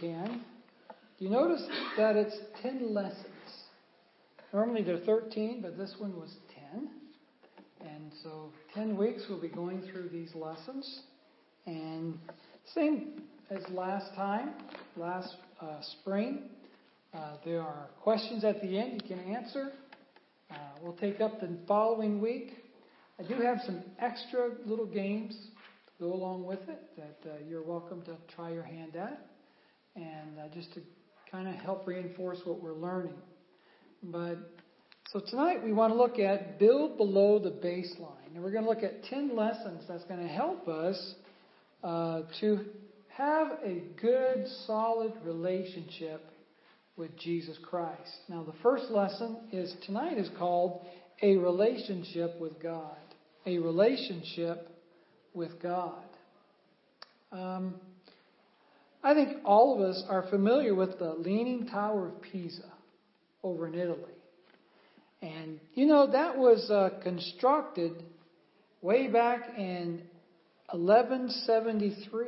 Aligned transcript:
can, 0.00 0.42
you 1.18 1.30
notice 1.30 1.62
that 1.96 2.16
it's 2.16 2.36
10 2.62 2.92
lessons. 2.92 3.24
Normally 4.52 4.82
they're 4.82 4.98
13, 4.98 5.60
but 5.62 5.76
this 5.76 5.94
one 5.98 6.14
was 6.18 6.34
10. 6.72 6.88
And 7.80 8.12
so 8.22 8.50
10 8.74 8.96
weeks 8.96 9.22
we'll 9.28 9.40
be 9.40 9.48
going 9.48 9.82
through 9.90 10.08
these 10.08 10.34
lessons. 10.34 11.02
And 11.66 12.18
same 12.74 13.22
as 13.50 13.62
last 13.70 14.14
time, 14.14 14.54
last 14.96 15.36
uh, 15.60 15.80
spring, 16.00 16.42
uh, 17.14 17.36
there 17.44 17.60
are 17.60 17.88
questions 18.02 18.44
at 18.44 18.60
the 18.60 18.78
end 18.78 19.02
you 19.02 19.16
can 19.16 19.34
answer. 19.34 19.72
Uh, 20.50 20.54
we'll 20.82 20.96
take 20.96 21.20
up 21.20 21.40
the 21.40 21.48
following 21.66 22.20
week. 22.20 22.52
I 23.18 23.22
do 23.22 23.34
have 23.34 23.58
some 23.64 23.82
extra 23.98 24.50
little 24.66 24.86
games 24.86 25.34
to 25.86 26.04
go 26.04 26.12
along 26.12 26.44
with 26.44 26.60
it 26.68 26.82
that 26.96 27.30
uh, 27.30 27.34
you're 27.48 27.62
welcome 27.62 28.02
to 28.02 28.16
try 28.34 28.52
your 28.52 28.62
hand 28.62 28.96
at, 28.96 29.26
and 29.96 30.38
uh, 30.38 30.54
just 30.54 30.72
to 30.74 30.80
kind 31.30 31.48
of 31.48 31.54
help 31.56 31.86
reinforce 31.86 32.38
what 32.44 32.62
we're 32.62 32.74
learning. 32.74 33.14
But 34.02 34.36
so 35.08 35.20
tonight 35.20 35.64
we 35.64 35.72
want 35.72 35.92
to 35.92 35.96
look 35.96 36.18
at 36.18 36.58
build 36.58 36.96
below 36.96 37.38
the 37.38 37.50
baseline, 37.50 38.34
and 38.34 38.42
we're 38.42 38.52
going 38.52 38.64
to 38.64 38.70
look 38.70 38.82
at 38.82 39.04
ten 39.04 39.34
lessons 39.34 39.82
that's 39.88 40.04
going 40.04 40.20
to 40.20 40.28
help 40.28 40.68
us 40.68 41.14
uh, 41.82 42.22
to 42.40 42.64
have 43.08 43.48
a 43.64 43.82
good, 44.00 44.46
solid 44.66 45.12
relationship 45.24 46.22
with 46.96 47.16
Jesus 47.18 47.56
Christ. 47.62 48.10
Now, 48.28 48.42
the 48.42 48.54
first 48.62 48.90
lesson 48.90 49.38
is 49.52 49.74
tonight 49.86 50.18
is 50.18 50.28
called 50.38 50.86
a 51.22 51.36
relationship 51.36 52.38
with 52.38 52.62
God. 52.62 52.96
A 53.46 53.58
relationship 53.58 54.68
with 55.32 55.62
God. 55.62 56.04
Um, 57.32 57.76
I 59.06 59.14
think 59.14 59.36
all 59.44 59.72
of 59.72 59.88
us 59.88 60.02
are 60.08 60.24
familiar 60.30 60.74
with 60.74 60.98
the 60.98 61.14
Leaning 61.14 61.68
Tower 61.68 62.08
of 62.08 62.20
Pisa 62.22 62.72
over 63.44 63.68
in 63.68 63.76
Italy. 63.76 64.00
And, 65.22 65.60
you 65.74 65.86
know, 65.86 66.10
that 66.10 66.36
was 66.36 66.68
uh, 66.68 66.90
constructed 67.04 68.02
way 68.82 69.06
back 69.06 69.56
in 69.56 70.02
1173 70.72 72.24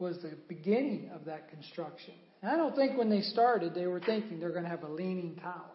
was 0.00 0.18
the 0.20 0.32
beginning 0.48 1.08
of 1.14 1.24
that 1.26 1.50
construction. 1.50 2.14
And 2.42 2.50
I 2.50 2.56
don't 2.56 2.74
think 2.74 2.98
when 2.98 3.10
they 3.10 3.20
started 3.20 3.72
they 3.76 3.86
were 3.86 4.00
thinking 4.00 4.40
they're 4.40 4.50
going 4.50 4.64
to 4.64 4.70
have 4.70 4.82
a 4.82 4.90
leaning 4.90 5.36
tower. 5.36 5.70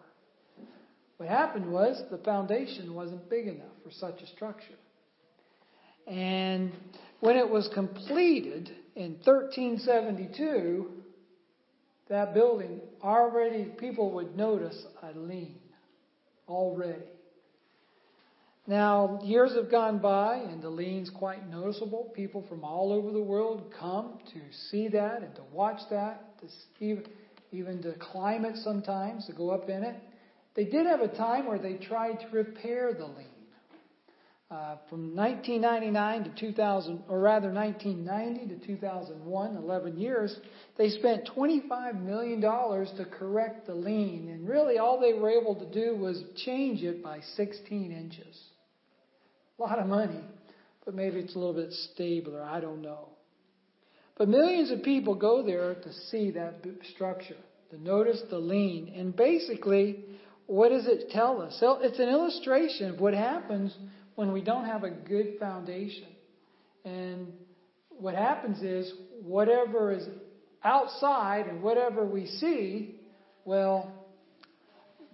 What 1.16 1.30
happened 1.30 1.72
was 1.72 2.02
the 2.10 2.18
foundation 2.18 2.92
wasn't 2.92 3.30
big 3.30 3.48
enough 3.48 3.72
for 3.82 3.90
such 3.90 4.20
a 4.20 4.26
structure. 4.26 4.76
And 6.06 6.70
when 7.20 7.38
it 7.38 7.48
was 7.48 7.70
completed 7.72 8.70
in 8.96 9.16
1372, 9.24 10.88
that 12.08 12.34
building 12.34 12.80
already, 13.02 13.64
people 13.64 14.12
would 14.12 14.36
notice 14.36 14.86
a 15.02 15.18
lean 15.18 15.56
already. 16.48 17.02
Now, 18.66 19.20
years 19.22 19.54
have 19.56 19.70
gone 19.70 19.98
by 19.98 20.36
and 20.36 20.62
the 20.62 20.70
lean's 20.70 21.10
quite 21.10 21.48
noticeable. 21.50 22.10
People 22.14 22.44
from 22.48 22.64
all 22.64 22.92
over 22.92 23.10
the 23.10 23.20
world 23.20 23.72
come 23.78 24.18
to 24.32 24.40
see 24.70 24.88
that 24.88 25.22
and 25.22 25.34
to 25.34 25.42
watch 25.52 25.80
that, 25.90 26.38
to 26.40 26.46
even, 26.80 27.04
even 27.52 27.82
to 27.82 27.92
climb 27.98 28.44
it 28.44 28.56
sometimes, 28.56 29.26
to 29.26 29.32
go 29.32 29.50
up 29.50 29.68
in 29.68 29.82
it. 29.82 29.96
They 30.54 30.64
did 30.64 30.86
have 30.86 31.00
a 31.00 31.08
time 31.08 31.46
where 31.46 31.58
they 31.58 31.74
tried 31.74 32.20
to 32.20 32.28
repair 32.30 32.94
the 32.94 33.06
lean. 33.06 33.33
Uh, 34.50 34.76
from 34.90 35.16
1999 35.16 36.24
to 36.24 36.30
2000, 36.38 37.02
or 37.08 37.18
rather 37.18 37.50
1990 37.50 38.54
to 38.54 38.66
2001, 38.66 39.56
11 39.56 39.98
years, 39.98 40.38
they 40.76 40.90
spent 40.90 41.28
$25 41.34 42.02
million 42.02 42.42
to 42.42 43.06
correct 43.10 43.66
the 43.66 43.74
lean. 43.74 44.28
And 44.28 44.46
really 44.46 44.76
all 44.76 45.00
they 45.00 45.14
were 45.14 45.30
able 45.30 45.54
to 45.54 45.70
do 45.72 45.96
was 45.96 46.22
change 46.44 46.82
it 46.82 47.02
by 47.02 47.20
16 47.36 47.90
inches. 47.90 48.38
A 49.58 49.62
lot 49.62 49.78
of 49.78 49.86
money, 49.86 50.20
but 50.84 50.94
maybe 50.94 51.20
it's 51.20 51.34
a 51.34 51.38
little 51.38 51.54
bit 51.54 51.72
stabler. 51.94 52.42
I 52.42 52.60
don't 52.60 52.82
know. 52.82 53.08
But 54.18 54.28
millions 54.28 54.70
of 54.70 54.82
people 54.82 55.14
go 55.14 55.42
there 55.42 55.74
to 55.74 55.92
see 56.10 56.30
that 56.32 56.56
structure, 56.94 57.36
to 57.70 57.82
notice 57.82 58.20
the 58.28 58.38
lean. 58.38 58.92
And 58.94 59.16
basically, 59.16 60.04
what 60.46 60.68
does 60.68 60.86
it 60.86 61.10
tell 61.10 61.40
us? 61.40 61.58
It's 61.60 61.98
an 61.98 62.08
illustration 62.10 62.90
of 62.90 63.00
what 63.00 63.14
happens 63.14 63.74
when 64.14 64.32
we 64.32 64.40
don't 64.40 64.64
have 64.64 64.84
a 64.84 64.90
good 64.90 65.38
foundation. 65.38 66.08
And 66.84 67.32
what 67.90 68.14
happens 68.14 68.62
is, 68.62 68.92
whatever 69.22 69.92
is 69.92 70.06
outside 70.62 71.46
and 71.46 71.62
whatever 71.62 72.04
we 72.04 72.26
see, 72.26 73.00
well, 73.44 73.92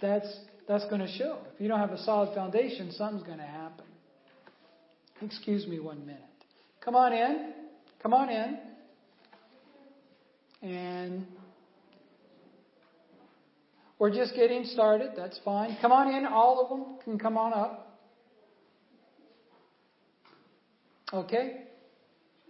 that's, 0.01 0.29
that's 0.69 0.85
going 0.87 1.01
to 1.01 1.09
show. 1.09 1.39
If 1.55 1.61
you 1.61 1.69
don't 1.69 1.81
have 1.81 1.93
a 1.93 2.03
solid 2.03 2.35
foundation, 2.35 2.93
something's 2.93 3.25
going 3.25 3.39
to 3.39 3.45
happen. 3.45 3.85
Excuse 5.23 5.67
me 5.67 5.79
one 5.81 6.07
minute. 6.07 6.23
Come 6.81 6.95
on 6.95 7.13
in. 7.13 7.53
Come 8.03 8.15
on 8.15 8.31
in. 8.31 8.59
And 10.63 11.27
we're 13.99 14.15
just 14.15 14.35
getting 14.35 14.65
started. 14.65 15.11
That's 15.17 15.39
fine. 15.45 15.77
Come 15.83 15.93
on 15.93 16.09
in. 16.09 16.25
All 16.25 16.63
of 16.63 16.71
them 16.71 16.99
can 17.05 17.19
come 17.19 17.37
on 17.37 17.53
up. 17.53 17.90
Okay? 21.13 21.63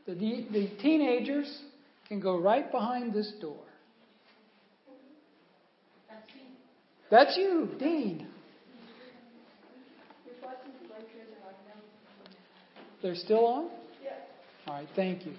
The, 0.07 0.15
the 0.15 0.71
teenagers 0.81 1.63
can 2.09 2.21
go 2.21 2.39
right 2.39 2.71
behind 2.71 3.13
this 3.13 3.33
door. 3.41 3.57
That's 7.11 7.37
you, 7.37 7.69
Dean. 7.79 8.29
They're 13.03 13.15
still 13.15 13.47
on? 13.47 13.71
Yes. 14.03 14.13
All 14.67 14.75
right, 14.75 14.89
thank 14.95 15.25
you. 15.25 15.33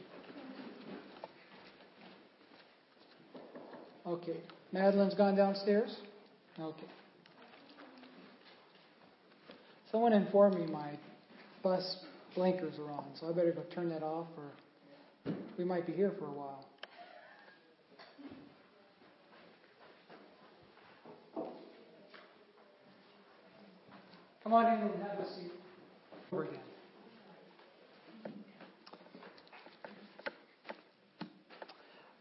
Okay. 4.05 4.37
Madeline's 4.71 5.13
gone 5.13 5.35
downstairs? 5.35 5.95
Okay. 6.59 6.87
Someone 9.91 10.13
informed 10.13 10.55
me 10.55 10.65
my 10.65 10.97
bus 11.61 11.97
blinkers 12.35 12.77
are 12.79 12.91
on, 12.91 13.05
so 13.19 13.29
I 13.29 13.33
better 13.33 13.51
go 13.51 13.61
turn 13.73 13.89
that 13.89 14.03
off 14.03 14.27
or 14.37 15.33
we 15.57 15.63
might 15.63 15.85
be 15.85 15.93
here 15.93 16.11
for 16.17 16.25
a 16.25 16.31
while. 16.31 16.65
Come 24.43 24.53
on 24.53 24.65
in 24.65 24.81
and 24.81 25.03
have 25.03 25.19
a 25.19 25.29
seat. 25.35 25.51
Over 26.31 26.43
again. 26.43 26.59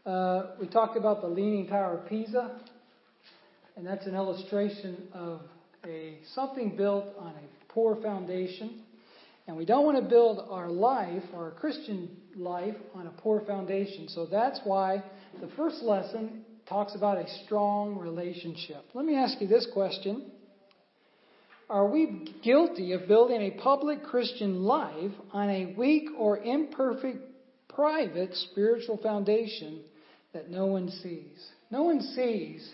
Uh, 0.05 0.51
we 0.59 0.67
talked 0.67 0.97
about 0.97 1.21
the 1.21 1.27
Leaning 1.27 1.67
Tower 1.67 1.97
of 1.97 2.07
Pisa, 2.07 2.59
and 3.75 3.85
that's 3.85 4.05
an 4.05 4.15
illustration 4.15 5.07
of 5.13 5.41
a 5.85 6.19
something 6.33 6.75
built 6.75 7.05
on 7.17 7.29
a 7.31 7.73
poor 7.73 7.95
foundation. 7.95 8.81
And 9.47 9.57
we 9.57 9.65
don't 9.65 9.85
want 9.85 9.97
to 9.97 10.09
build 10.09 10.47
our 10.49 10.69
life, 10.69 11.23
our 11.35 11.51
Christian 11.51 12.09
life, 12.35 12.75
on 12.93 13.07
a 13.07 13.09
poor 13.09 13.41
foundation. 13.41 14.07
So 14.07 14.25
that's 14.25 14.59
why 14.63 15.03
the 15.41 15.49
first 15.57 15.81
lesson 15.81 16.45
talks 16.69 16.95
about 16.95 17.17
a 17.17 17.27
strong 17.45 17.97
relationship. 17.97 18.85
Let 18.93 19.05
me 19.05 19.15
ask 19.15 19.41
you 19.41 19.47
this 19.47 19.67
question 19.73 20.31
Are 21.69 21.87
we 21.87 22.33
guilty 22.43 22.93
of 22.93 23.07
building 23.07 23.41
a 23.41 23.61
public 23.61 24.03
Christian 24.03 24.63
life 24.63 25.11
on 25.33 25.49
a 25.49 25.73
weak 25.77 26.05
or 26.17 26.37
imperfect 26.37 27.31
private 27.73 28.35
spiritual 28.35 28.97
foundation 28.97 29.81
that 30.33 30.49
no 30.49 30.65
one 30.65 30.89
sees. 30.89 31.51
No 31.69 31.83
one 31.83 32.01
sees 32.01 32.69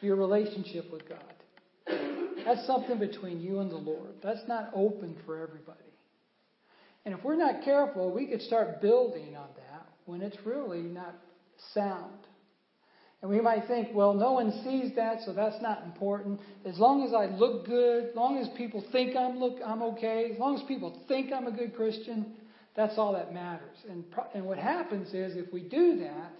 your 0.00 0.16
relationship 0.16 0.90
with 0.92 1.08
God. 1.08 1.18
That's 2.44 2.66
something 2.66 2.98
between 2.98 3.40
you 3.40 3.60
and 3.60 3.70
the 3.70 3.76
Lord. 3.76 4.14
That's 4.22 4.46
not 4.46 4.70
open 4.74 5.16
for 5.24 5.36
everybody. 5.42 5.80
And 7.06 7.14
if 7.14 7.22
we're 7.24 7.36
not 7.36 7.62
careful, 7.62 8.12
we 8.12 8.26
could 8.26 8.42
start 8.42 8.82
building 8.82 9.36
on 9.36 9.48
that 9.56 9.86
when 10.06 10.22
it's 10.22 10.36
really 10.44 10.82
not 10.82 11.14
sound. 11.72 12.18
And 13.22 13.30
we 13.30 13.40
might 13.40 13.68
think, 13.68 13.94
well, 13.94 14.12
no 14.12 14.32
one 14.32 14.52
sees 14.64 14.94
that, 14.96 15.18
so 15.24 15.32
that's 15.32 15.62
not 15.62 15.84
important. 15.84 16.40
As 16.66 16.78
long 16.78 17.06
as 17.06 17.14
I 17.14 17.26
look 17.26 17.64
good, 17.64 18.10
as 18.10 18.16
long 18.16 18.38
as 18.38 18.48
people 18.56 18.84
think 18.90 19.16
I'm 19.16 19.38
look 19.38 19.58
I'm 19.64 19.82
okay, 19.82 20.32
as 20.34 20.38
long 20.38 20.56
as 20.56 20.62
people 20.64 21.00
think 21.06 21.32
I'm 21.32 21.46
a 21.46 21.52
good 21.52 21.76
Christian, 21.76 22.34
that's 22.74 22.98
all 22.98 23.12
that 23.12 23.32
matters. 23.32 23.76
And 23.88 24.04
and 24.34 24.44
what 24.44 24.58
happens 24.58 25.14
is 25.14 25.36
if 25.36 25.52
we 25.52 25.62
do 25.62 26.00
that, 26.00 26.32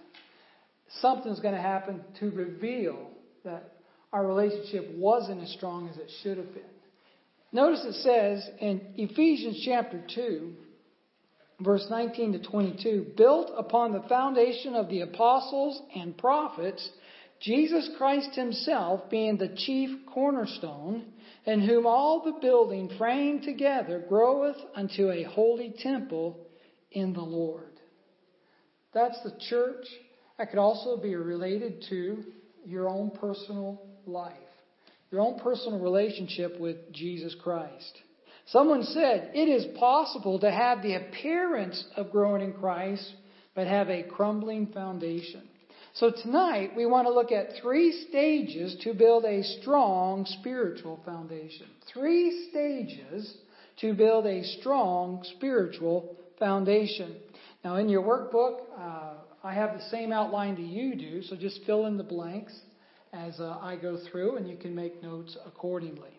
something's 1.01 1.39
going 1.39 1.55
to 1.55 1.61
happen 1.61 2.01
to 2.19 2.29
reveal 2.29 3.09
that 3.45 3.77
our 4.11 4.27
relationship 4.27 4.91
wasn't 4.95 5.41
as 5.41 5.51
strong 5.53 5.89
as 5.89 5.97
it 5.97 6.11
should 6.21 6.37
have 6.37 6.53
been. 6.53 6.76
Notice 7.51 7.85
it 7.85 8.01
says 8.01 8.49
in 8.59 8.81
Ephesians 8.97 9.61
chapter 9.65 10.03
2, 10.13 10.53
verse 11.61 11.85
19 11.89 12.33
to 12.33 12.39
22, 12.39 13.13
built 13.15 13.51
upon 13.57 13.93
the 13.93 14.07
foundation 14.07 14.75
of 14.75 14.89
the 14.89 15.01
apostles 15.01 15.81
and 15.95 16.17
prophets, 16.17 16.89
Jesus 17.39 17.89
Christ 17.97 18.35
himself 18.35 19.09
being 19.09 19.37
the 19.37 19.55
chief 19.55 20.05
cornerstone, 20.13 21.05
in 21.45 21.61
whom 21.61 21.85
all 21.85 22.23
the 22.23 22.39
building 22.41 22.91
framed 22.97 23.43
together 23.43 24.03
groweth 24.09 24.57
unto 24.75 25.09
a 25.09 25.23
holy 25.23 25.73
temple 25.79 26.37
in 26.91 27.13
the 27.13 27.21
Lord. 27.21 27.79
That's 28.93 29.21
the 29.23 29.37
church. 29.49 29.85
That 30.37 30.49
could 30.49 30.59
also 30.59 30.97
be 30.97 31.15
related 31.15 31.85
to 31.89 32.23
your 32.65 32.89
own 32.89 33.11
personal 33.11 33.81
life, 34.05 34.33
your 35.11 35.21
own 35.21 35.39
personal 35.39 35.79
relationship 35.79 36.59
with 36.59 36.91
Jesus 36.91 37.35
Christ. 37.41 38.01
Someone 38.47 38.83
said 38.83 39.31
it 39.33 39.49
is 39.49 39.77
possible 39.77 40.39
to 40.39 40.51
have 40.51 40.81
the 40.81 40.95
appearance 40.95 41.83
of 41.95 42.11
growing 42.11 42.41
in 42.41 42.53
Christ, 42.53 43.13
but 43.55 43.67
have 43.67 43.89
a 43.89 44.03
crumbling 44.03 44.67
foundation. 44.67 45.43
So 45.93 46.11
tonight 46.11 46.71
we 46.75 46.85
want 46.85 47.07
to 47.07 47.13
look 47.13 47.31
at 47.31 47.61
three 47.61 48.05
stages 48.09 48.77
to 48.83 48.93
build 48.93 49.25
a 49.25 49.43
strong 49.59 50.25
spiritual 50.25 50.99
foundation. 51.05 51.65
Three 51.91 52.47
stages 52.49 53.35
to 53.81 53.93
build 53.93 54.25
a 54.27 54.43
strong 54.59 55.23
spiritual 55.35 56.15
foundation. 56.37 57.15
Now 57.63 57.77
in 57.77 57.89
your 57.89 58.03
workbook, 58.03 58.59
uh, 58.79 59.13
I 59.43 59.53
have 59.53 59.73
the 59.73 59.89
same 59.89 60.11
outline 60.11 60.55
that 60.55 60.61
you 60.61 60.95
do, 60.95 61.23
so 61.23 61.35
just 61.35 61.61
fill 61.65 61.85
in 61.85 61.97
the 61.97 62.03
blanks 62.03 62.53
as 63.13 63.39
uh, 63.39 63.57
I 63.61 63.75
go 63.75 63.97
through 64.11 64.37
and 64.37 64.47
you 64.47 64.57
can 64.57 64.75
make 64.75 65.01
notes 65.01 65.37
accordingly. 65.45 66.09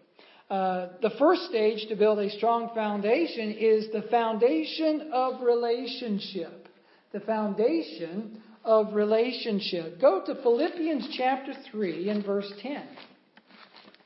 Uh, 0.51 0.89
the 1.03 1.11
first 1.19 1.43
stage 1.51 1.89
to 1.89 1.97
build 1.97 2.19
a 2.19 2.31
strong 2.31 2.71
foundation 2.75 3.53
is 3.53 3.87
the 3.93 4.03
foundation 4.11 5.11
of 5.13 5.43
relationship. 5.43 6.69
The 7.13 7.21
foundation 7.21 8.41
of 8.65 8.95
relationship. 8.95 10.01
Go 10.01 10.23
to 10.25 10.35
Philippians 10.43 11.15
chapter 11.17 11.53
3 11.71 12.09
and 12.09 12.25
verse 12.25 12.51
10. 12.63 12.83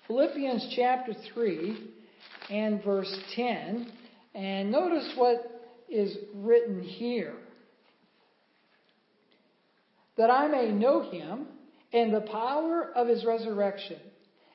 Philippians 0.09 0.75
chapter 0.75 1.15
3 1.33 1.91
and 2.51 2.83
verse 2.83 3.17
10. 3.37 3.93
And 4.35 4.73
notice 4.73 5.13
what 5.17 5.63
is 5.89 6.17
written 6.35 6.83
here. 6.83 7.35
That 10.17 10.31
I 10.31 10.49
may 10.49 10.73
know 10.73 11.09
him 11.11 11.47
and 11.93 12.13
the 12.13 12.21
power 12.21 12.91
of 12.95 13.09
his 13.09 13.25
resurrection 13.25 13.99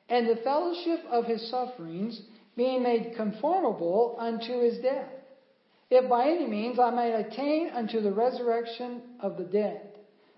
and 0.09 0.27
the 0.27 0.41
fellowship 0.43 0.99
of 1.09 1.25
his 1.25 1.49
sufferings, 1.49 2.21
being 2.55 2.81
made 2.81 3.13
conformable 3.15 4.15
unto 4.19 4.61
his 4.61 4.79
death, 4.79 5.11
if 5.89 6.09
by 6.09 6.27
any 6.27 6.47
means 6.47 6.79
I 6.79 6.89
might 6.89 7.13
attain 7.13 7.69
unto 7.73 8.01
the 8.01 8.11
resurrection 8.11 9.01
of 9.19 9.37
the 9.37 9.43
dead. 9.43 9.81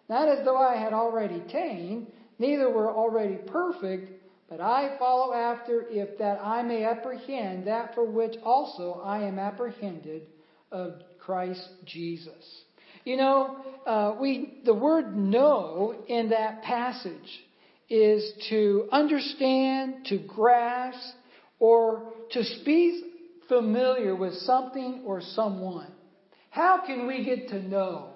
Not 0.10 0.28
as 0.28 0.44
though 0.44 0.58
I 0.58 0.76
had 0.76 0.92
already 0.92 1.36
attained, 1.36 2.08
neither 2.40 2.70
were 2.70 2.92
already 2.92 3.36
perfect, 3.36 4.12
but 4.50 4.60
I 4.60 4.98
follow 4.98 5.34
after, 5.34 5.86
if 5.90 6.18
that 6.18 6.40
I 6.44 6.64
may 6.64 6.84
apprehend 6.84 7.68
that 7.68 7.94
for 7.94 8.04
which 8.04 8.36
also 8.44 9.02
I 9.04 9.22
am 9.22 9.38
apprehended 9.38 10.24
of 10.72 10.96
Christ 11.20 11.70
Jesus. 11.86 12.64
You 13.10 13.18
know, 13.18 13.58
uh, 13.88 14.18
we 14.22 14.60
the 14.66 14.74
word 14.76 15.18
know 15.18 15.96
in 16.08 16.30
that 16.30 16.62
passage 16.62 17.42
is 17.90 18.34
to 18.52 18.88
understand, 18.92 20.06
to 20.10 20.20
grasp, 20.20 21.16
or 21.58 22.04
to 22.34 22.44
be 22.64 23.02
familiar 23.48 24.16
with 24.16 24.36
something 24.36 25.02
or 25.08 25.22
someone. 25.22 25.92
How 26.52 26.84
can 26.86 27.08
we 27.08 27.26
get 27.26 27.50
to 27.50 27.60
know 27.60 28.10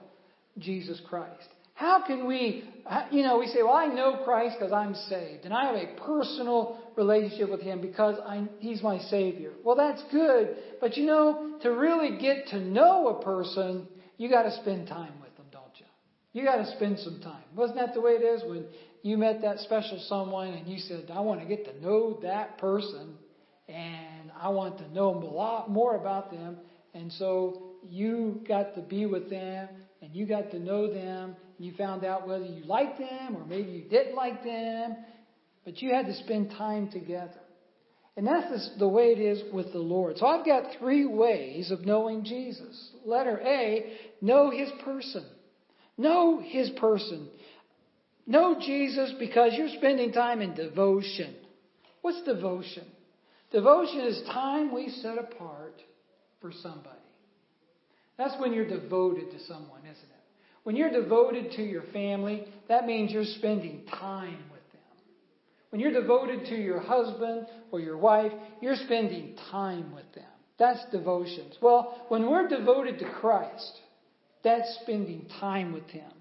Jesus 0.59 1.01
Christ? 1.09 1.47
How 1.73 2.05
can 2.05 2.27
we, 2.27 2.63
you 3.09 3.23
know, 3.23 3.39
we 3.39 3.47
say, 3.47 3.63
well, 3.63 3.73
I 3.73 3.87
know 3.87 4.21
Christ 4.23 4.57
because 4.59 4.71
I'm 4.71 4.93
saved, 4.93 5.45
and 5.45 5.55
I 5.55 5.65
have 5.65 5.75
a 5.75 5.99
personal 6.05 6.77
relationship 6.95 7.49
with 7.49 7.61
Him 7.61 7.81
because 7.81 8.19
I, 8.23 8.47
He's 8.59 8.83
my 8.83 8.99
Savior. 8.99 9.53
Well, 9.65 9.75
that's 9.75 10.03
good, 10.11 10.55
but 10.79 10.97
you 10.97 11.07
know, 11.07 11.57
to 11.63 11.69
really 11.71 12.19
get 12.21 12.49
to 12.49 12.59
know 12.59 13.07
a 13.07 13.23
person, 13.23 13.87
you 14.17 14.29
got 14.29 14.43
to 14.43 14.51
spend 14.61 14.87
time 14.87 15.13
with 15.21 15.35
them, 15.37 15.45
don't 15.51 15.63
you? 15.77 15.85
You 16.33 16.43
got 16.43 16.57
to 16.57 16.75
spend 16.75 16.99
some 16.99 17.21
time. 17.21 17.43
Wasn't 17.55 17.77
that 17.77 17.93
the 17.93 18.01
way 18.01 18.13
it 18.13 18.23
is 18.23 18.41
when 18.43 18.65
you 19.03 19.17
met 19.17 19.41
that 19.41 19.59
special 19.59 20.03
someone 20.07 20.49
and 20.49 20.67
you 20.67 20.79
said, 20.79 21.11
I 21.13 21.19
want 21.19 21.41
to 21.41 21.45
get 21.45 21.65
to 21.65 21.81
know 21.81 22.19
that 22.23 22.57
person 22.57 23.15
and 23.67 24.31
I 24.39 24.49
want 24.49 24.79
to 24.79 24.91
know 24.93 25.09
a 25.09 25.19
lot 25.19 25.69
more 25.69 25.95
about 25.95 26.31
them. 26.31 26.57
And 26.93 27.11
so 27.13 27.73
you 27.87 28.41
got 28.47 28.75
to 28.75 28.81
be 28.81 29.05
with 29.05 29.29
them 29.29 29.69
and 30.01 30.15
you 30.15 30.25
got 30.25 30.51
to 30.51 30.59
know 30.59 30.91
them. 30.91 31.35
And 31.57 31.65
you 31.65 31.73
found 31.77 32.03
out 32.03 32.27
whether 32.27 32.45
you 32.45 32.63
liked 32.65 32.97
them 32.97 33.37
or 33.37 33.45
maybe 33.45 33.71
you 33.71 33.83
didn't 33.83 34.15
like 34.15 34.43
them, 34.43 34.97
but 35.65 35.81
you 35.81 35.93
had 35.93 36.07
to 36.07 36.15
spend 36.15 36.51
time 36.51 36.89
together. 36.89 37.39
And 38.15 38.27
that's 38.27 38.69
the 38.77 38.87
way 38.87 39.05
it 39.05 39.19
is 39.19 39.41
with 39.51 39.71
the 39.71 39.79
Lord. 39.79 40.17
So 40.17 40.27
I've 40.27 40.45
got 40.45 40.77
three 40.79 41.05
ways 41.05 41.71
of 41.71 41.85
knowing 41.85 42.23
Jesus. 42.23 42.91
Letter 43.05 43.39
A, 43.43 43.93
know 44.21 44.51
his 44.51 44.69
person. 44.85 45.25
Know 45.97 46.39
his 46.43 46.69
person. 46.71 47.27
Know 48.27 48.59
Jesus 48.59 49.13
because 49.19 49.53
you're 49.55 49.75
spending 49.77 50.11
time 50.11 50.41
in 50.41 50.53
devotion. 50.53 51.35
What's 52.01 52.21
devotion? 52.23 52.85
Devotion 53.51 54.01
is 54.01 54.21
time 54.27 54.73
we 54.73 54.89
set 54.89 55.17
apart 55.17 55.81
for 56.39 56.51
somebody. 56.61 56.89
That's 58.17 58.39
when 58.39 58.53
you're 58.53 58.67
devoted 58.67 59.31
to 59.31 59.39
someone, 59.47 59.81
isn't 59.81 59.91
it? 59.91 60.23
When 60.63 60.75
you're 60.75 60.91
devoted 60.91 61.51
to 61.53 61.63
your 61.63 61.83
family, 61.93 62.45
that 62.69 62.85
means 62.85 63.11
you're 63.11 63.25
spending 63.25 63.85
time. 63.99 64.37
When 65.73 65.79
you're 65.79 65.91
devoted 65.91 66.45
to 66.49 66.55
your 66.55 66.79
husband 66.79 67.47
or 67.71 67.79
your 67.79 67.97
wife, 67.97 68.31
you're 68.61 68.75
spending 68.75 69.35
time 69.49 69.91
with 69.91 70.05
them. 70.13 70.29
That's 70.59 70.85
devotions. 70.91 71.55
Well, 71.63 72.05
when 72.09 72.29
we're 72.29 72.47
devoted 72.47 72.99
to 72.99 73.09
Christ, 73.09 73.79
that's 74.43 74.77
spending 74.83 75.25
time 75.39 75.73
with 75.73 75.87
Him. 75.87 76.11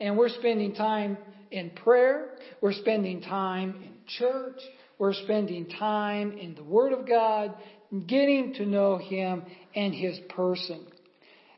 And 0.00 0.18
we're 0.18 0.28
spending 0.28 0.74
time 0.74 1.18
in 1.52 1.70
prayer. 1.70 2.30
We're 2.60 2.72
spending 2.72 3.20
time 3.20 3.76
in 3.80 3.92
church. 4.08 4.58
We're 4.98 5.14
spending 5.14 5.68
time 5.68 6.32
in 6.32 6.56
the 6.56 6.64
Word 6.64 6.92
of 6.92 7.06
God, 7.06 7.54
getting 8.08 8.54
to 8.54 8.66
know 8.66 8.98
Him 8.98 9.44
and 9.76 9.94
His 9.94 10.18
person. 10.30 10.84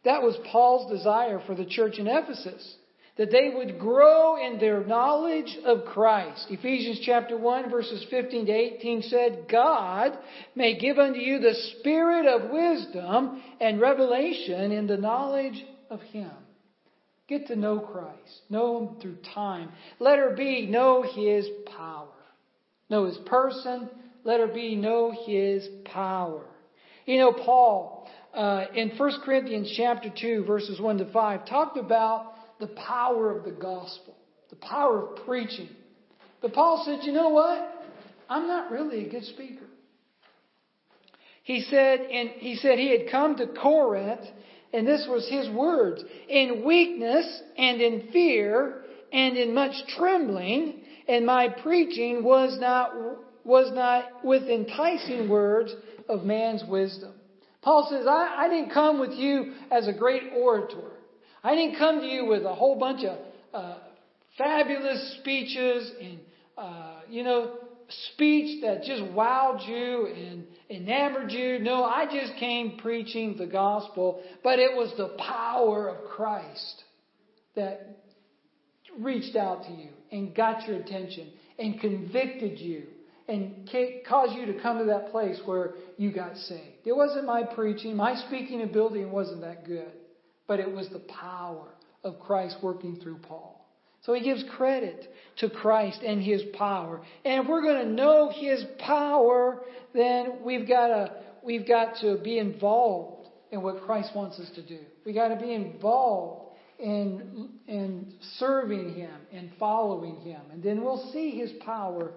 That 0.05 0.21
was 0.21 0.37
Paul's 0.53 0.93
desire 0.93 1.41
for 1.47 1.55
the 1.55 1.65
church 1.65 1.99
in 1.99 2.09
Ephesus. 2.09 2.77
That 3.19 3.33
they 3.33 3.51
would 3.53 3.81
grow 3.81 4.37
in 4.37 4.59
their 4.59 4.85
knowledge 4.85 5.59
of 5.65 5.85
Christ. 5.87 6.47
Ephesians 6.51 7.01
chapter 7.05 7.37
1 7.37 7.69
verses 7.69 8.07
15 8.11 8.47
to 8.47 8.53
18 8.53 9.03
said, 9.03 9.47
God 9.51 10.17
may 10.55 10.79
give 10.79 10.99
unto 10.99 11.19
you 11.19 11.41
the 11.41 11.55
spirit 11.79 12.27
of 12.27 12.51
wisdom 12.51 13.43
and 13.61 13.81
revelation 13.81 14.71
in 14.71 14.87
the 14.87 14.97
knowledge 14.97 15.65
of 15.91 16.01
Him. 16.01 16.31
Get 17.29 17.49
to 17.49 17.57
know 17.57 17.81
Christ. 17.81 18.41
Know 18.49 18.79
Him 18.79 19.01
through 19.01 19.19
time. 19.35 19.71
Let 19.99 20.19
her 20.19 20.35
be 20.37 20.67
know 20.67 21.03
His 21.03 21.47
power. 21.77 22.09
Know 22.89 23.05
His 23.05 23.19
person. 23.27 23.91
Let 24.25 24.41
her 24.41 24.47
be 24.47 24.77
know 24.77 25.13
His 25.27 25.69
power. 25.85 26.45
You 27.05 27.19
know, 27.19 27.33
Paul, 27.33 28.09
uh, 28.35 28.67
in 28.75 28.91
1 28.97 29.11
Corinthians 29.25 29.73
chapter 29.77 30.11
2, 30.21 30.45
verses 30.45 30.81
1 30.81 30.99
to 30.99 31.13
5, 31.13 31.47
talked 31.47 31.77
about 31.77 32.33
the 32.61 32.69
power 32.69 33.37
of 33.37 33.45
the 33.45 33.53
gospel, 33.53 34.17
the 34.51 34.57
power 34.57 35.07
of 35.07 35.25
preaching. 35.25 35.69
But 36.41 36.53
Paul 36.53 36.83
said, 36.85 37.07
you 37.07 37.13
know 37.13 37.31
what? 37.31 37.75
I'm 38.29 38.47
not 38.47 38.71
really 38.71 39.07
a 39.07 39.11
good 39.11 39.25
speaker. 39.25 39.65
He 41.43 41.63
said, 41.63 42.01
and 42.01 42.31
he 42.31 42.57
said 42.57 42.79
he 42.79 42.91
had 42.91 43.11
come 43.11 43.37
to 43.37 43.47
Corinth 43.47 44.27
and 44.73 44.87
this 44.87 45.07
was 45.09 45.29
his 45.29 45.49
words, 45.51 46.03
in 46.29 46.65
weakness 46.65 47.43
and 47.57 47.81
in 47.81 48.09
fear 48.13 48.83
and 49.13 49.37
in 49.37 49.55
much 49.55 49.73
trembling, 49.97 50.83
and 51.09 51.25
my 51.25 51.49
preaching 51.49 52.23
was 52.23 52.59
not, 52.61 52.93
was 53.45 53.73
not 53.73 54.25
with 54.25 54.43
enticing 54.43 55.29
words 55.29 55.75
of 56.09 56.25
man's 56.25 56.63
wisdom. 56.69 57.13
Paul 57.63 57.89
says, 57.91 58.07
I, 58.07 58.35
I 58.39 58.49
didn't 58.49 58.73
come 58.75 59.01
with 59.01 59.13
you 59.13 59.55
as 59.71 59.89
a 59.89 59.93
great 59.93 60.25
orator. 60.37 60.93
I 61.49 61.55
didn't 61.55 61.79
come 61.79 62.01
to 62.01 62.07
you 62.07 62.27
with 62.27 62.45
a 62.45 62.55
whole 62.55 62.79
bunch 62.79 63.07
of 63.07 63.19
uh, 63.55 63.79
fabulous 64.37 65.17
speeches 65.19 65.91
and, 65.99 66.19
uh, 66.59 66.97
you 67.09 67.23
know, 67.23 67.55
speech 68.13 68.61
that 68.61 68.83
just 68.83 69.03
wowed 69.15 69.67
you 69.67 70.09
and 70.09 70.45
enamored 70.69 71.33
you. 71.33 71.59
No, 71.59 71.85
I 71.85 72.05
just 72.05 72.39
came 72.39 72.77
preaching 72.77 73.39
the 73.39 73.47
gospel, 73.47 74.21
but 74.45 74.59
it 74.59 74.77
was 74.77 74.93
the 74.99 75.17
power 75.19 75.89
of 75.89 76.11
Christ 76.11 76.85
that 77.57 77.97
reached 79.01 79.35
out 79.35 79.65
to 79.65 79.73
you 79.73 79.89
and 80.13 80.37
got 80.37 80.69
your 80.69 80.77
attention 80.77 81.31
and 81.59 81.81
convicted 81.81 82.59
you 82.59 82.83
and 83.27 83.67
caused 84.07 84.35
you 84.35 84.45
to 84.53 84.61
come 84.61 84.81
to 84.81 84.85
that 84.85 85.13
place 85.13 85.41
where 85.47 85.77
you 85.97 86.13
got 86.13 86.37
saved. 86.37 86.85
It 86.85 86.95
wasn't 86.95 87.25
my 87.25 87.43
preaching, 87.43 87.97
my 87.97 88.17
speaking 88.27 88.61
ability 88.61 89.07
wasn't 89.07 89.41
that 89.41 89.65
good, 89.65 89.93
but 90.49 90.59
it 90.59 90.71
was 90.71 90.89
the 90.89 90.99
power 90.99 91.69
of 92.03 92.19
Christ 92.19 92.57
working 92.63 92.99
through 93.01 93.19
Paul. 93.19 93.65
So 94.03 94.15
he 94.15 94.23
gives 94.23 94.45
credit 94.57 95.13
to 95.39 95.51
Christ 95.51 96.01
and 96.03 96.21
his 96.23 96.43
power. 96.55 97.01
And 97.25 97.43
if 97.43 97.49
we're 97.49 97.63
going 97.63 97.87
to 97.87 97.93
know 97.93 98.31
his 98.35 98.65
power, 98.79 99.61
then 99.95 100.39
we've 100.43 100.67
got 100.67 100.89
to, 100.89 101.13
we've 101.45 101.67
got 101.69 102.01
to 102.01 102.17
be 102.17 102.39
involved 102.39 103.29
in 103.53 103.63
what 103.63 103.83
Christ 103.83 104.11
wants 104.15 104.41
us 104.41 104.51
to 104.57 104.67
do. 104.67 104.81
We've 105.05 105.15
got 105.15 105.29
to 105.29 105.37
be 105.37 105.53
involved 105.53 106.57
in, 106.79 107.51
in 107.67 108.15
serving 108.39 108.95
him 108.95 109.21
and 109.33 109.51
following 109.59 110.17
him. 110.23 110.41
And 110.53 110.63
then 110.63 110.83
we'll 110.83 111.11
see 111.13 111.31
his 111.31 111.53
power 111.65 112.13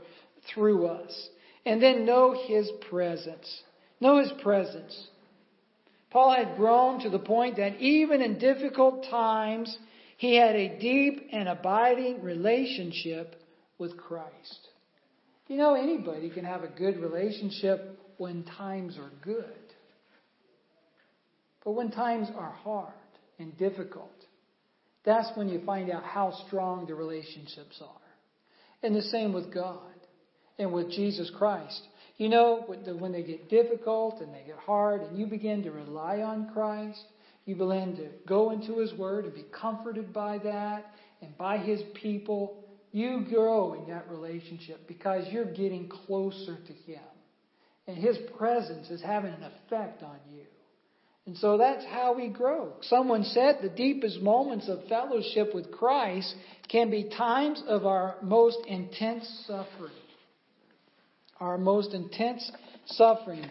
through 0.54 0.88
us. 0.88 1.30
And 1.66 1.82
then 1.82 2.06
know 2.06 2.36
His 2.48 2.70
presence. 2.90 3.62
Know 4.00 4.20
His 4.20 4.32
presence. 4.42 5.08
Paul 6.12 6.36
had 6.36 6.58
grown 6.58 7.00
to 7.02 7.10
the 7.10 7.20
point 7.20 7.58
that 7.58 7.80
even 7.80 8.22
in 8.22 8.38
difficult 8.38 9.06
times, 9.10 9.76
he 10.18 10.36
had 10.36 10.56
a 10.56 10.78
deep 10.80 11.30
and 11.32 11.48
abiding 11.48 12.22
relationship 12.22 13.42
with 13.78 13.98
Christ. 13.98 14.68
You 15.48 15.58
know, 15.58 15.74
anybody 15.74 16.30
can 16.30 16.46
have 16.46 16.64
a 16.64 16.68
good 16.68 16.98
relationship 16.98 17.98
when 18.18 18.44
times 18.44 18.98
are 18.98 19.12
good. 19.24 19.46
But 21.64 21.72
when 21.72 21.92
times 21.92 22.28
are 22.36 22.52
hard 22.52 22.94
and 23.40 23.58
difficult, 23.58 24.12
that's 25.04 25.36
when 25.36 25.50
you 25.50 25.62
find 25.66 25.90
out 25.90 26.04
how 26.04 26.32
strong 26.48 26.86
the 26.86 26.96
relationships 26.96 27.82
are. 27.82 27.98
And 28.84 28.96
the 28.96 29.02
same 29.02 29.34
with 29.34 29.54
God 29.54 29.80
and 30.60 30.72
with 30.72 30.92
Jesus 30.92 31.32
Christ. 31.38 31.82
You 32.22 32.30
know, 32.30 32.64
when 33.00 33.14
they 33.14 33.24
get 33.24 33.50
difficult 33.50 34.22
and 34.22 34.32
they 34.32 34.44
get 34.46 34.60
hard, 34.60 35.02
and 35.02 35.18
you 35.18 35.26
begin 35.26 35.64
to 35.64 35.72
rely 35.72 36.20
on 36.20 36.52
Christ, 36.54 37.04
you 37.46 37.56
begin 37.56 37.96
to 37.96 38.10
go 38.28 38.52
into 38.52 38.78
His 38.78 38.94
Word 38.94 39.26
and 39.26 39.34
be 39.34 39.46
comforted 39.52 40.14
by 40.14 40.38
that 40.38 40.86
and 41.24 41.36
by 41.36 41.58
His 41.58 41.82
people, 41.96 42.64
you 42.92 43.26
grow 43.28 43.74
in 43.74 43.90
that 43.90 44.08
relationship 44.08 44.88
because 44.88 45.26
you're 45.32 45.52
getting 45.52 45.90
closer 45.90 46.58
to 46.68 46.74
Him. 46.92 47.02
And 47.88 47.98
His 47.98 48.20
presence 48.38 48.92
is 48.92 49.02
having 49.02 49.34
an 49.34 49.42
effect 49.42 50.04
on 50.04 50.20
you. 50.32 50.44
And 51.26 51.36
so 51.38 51.58
that's 51.58 51.86
how 51.86 52.14
we 52.16 52.28
grow. 52.28 52.74
Someone 52.82 53.24
said 53.24 53.62
the 53.64 53.70
deepest 53.70 54.22
moments 54.22 54.70
of 54.70 54.88
fellowship 54.88 55.56
with 55.56 55.72
Christ 55.72 56.36
can 56.70 56.92
be 56.92 57.10
times 57.18 57.64
of 57.68 57.88
our 57.88 58.18
most 58.22 58.60
intense 58.68 59.28
suffering 59.48 59.94
our 61.42 61.58
most 61.58 61.94
intense 61.94 62.50
suffering. 62.86 63.46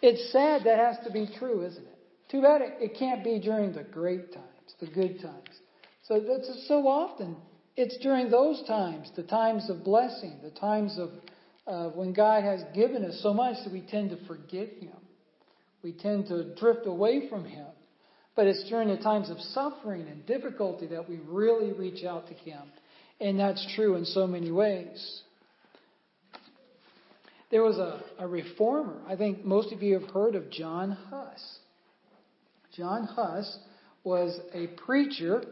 It's 0.00 0.32
sad 0.32 0.62
that 0.64 0.78
has 0.78 0.96
to 1.04 1.12
be 1.12 1.28
true, 1.38 1.66
isn't 1.66 1.82
it? 1.82 1.98
Too 2.30 2.40
bad 2.40 2.62
it, 2.62 2.74
it 2.80 2.96
can't 2.98 3.22
be 3.22 3.38
during 3.38 3.74
the 3.74 3.82
great 3.82 4.32
times, 4.32 4.74
the 4.80 4.86
good 4.86 5.20
times. 5.20 5.50
So 6.04 6.20
that's 6.20 6.66
so 6.66 6.88
often 6.88 7.36
it's 7.76 7.98
during 7.98 8.30
those 8.30 8.62
times, 8.66 9.10
the 9.16 9.22
times 9.22 9.68
of 9.68 9.84
blessing, 9.84 10.38
the 10.42 10.50
times 10.50 10.98
of 10.98 11.10
uh, 11.66 11.90
when 11.90 12.12
God 12.12 12.42
has 12.42 12.62
given 12.74 13.04
us 13.04 13.20
so 13.22 13.32
much 13.32 13.56
that 13.64 13.72
we 13.72 13.82
tend 13.82 14.10
to 14.10 14.26
forget 14.26 14.68
Him. 14.80 14.96
We 15.82 15.92
tend 15.92 16.26
to 16.28 16.54
drift 16.54 16.86
away 16.86 17.28
from 17.28 17.44
Him. 17.44 17.66
But 18.34 18.46
it's 18.46 18.68
during 18.68 18.88
the 18.88 18.96
times 18.96 19.30
of 19.30 19.38
suffering 19.38 20.08
and 20.08 20.24
difficulty 20.26 20.86
that 20.88 21.08
we 21.08 21.20
really 21.26 21.72
reach 21.72 22.04
out 22.04 22.28
to 22.28 22.34
Him. 22.34 22.62
And 23.20 23.38
that's 23.38 23.66
true 23.74 23.96
in 23.96 24.04
so 24.04 24.26
many 24.26 24.50
ways. 24.50 25.22
There 27.52 27.62
was 27.62 27.76
a, 27.76 28.02
a 28.18 28.26
reformer. 28.26 28.96
I 29.06 29.14
think 29.14 29.44
most 29.44 29.74
of 29.74 29.82
you 29.82 30.00
have 30.00 30.08
heard 30.08 30.36
of 30.36 30.50
John 30.50 30.92
Huss. 31.10 31.58
John 32.74 33.04
Huss 33.04 33.58
was 34.04 34.40
a 34.54 34.68
preacher. 34.68 35.44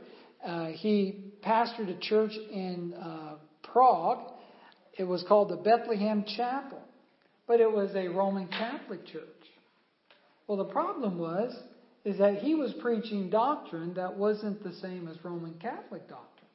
Uh, 0.42 0.69
he 0.69 1.26
pastored 1.45 1.95
a 1.95 2.00
church 2.00 2.33
in 2.50 2.95
uh, 2.95 3.35
Prague. 3.62 4.33
It 4.99 5.04
was 5.04 5.23
called 5.28 5.50
the 5.50 5.57
Bethlehem 5.57 6.25
Chapel, 6.26 6.80
but 7.47 7.61
it 7.61 7.71
was 7.71 7.90
a 7.95 8.09
Roman 8.09 8.49
Catholic 8.49 9.07
church. 9.07 9.23
Well, 10.47 10.57
the 10.57 10.73
problem 10.73 11.19
was 11.19 11.54
is 12.07 12.16
that 12.16 12.38
he 12.38 12.54
was 12.54 12.73
preaching 12.80 13.28
doctrine 13.28 13.92
that 13.92 14.16
wasn't 14.16 14.64
the 14.64 14.73
same 14.76 15.07
as 15.07 15.23
Roman 15.23 15.52
Catholic 15.61 16.09
doctrine, 16.09 16.49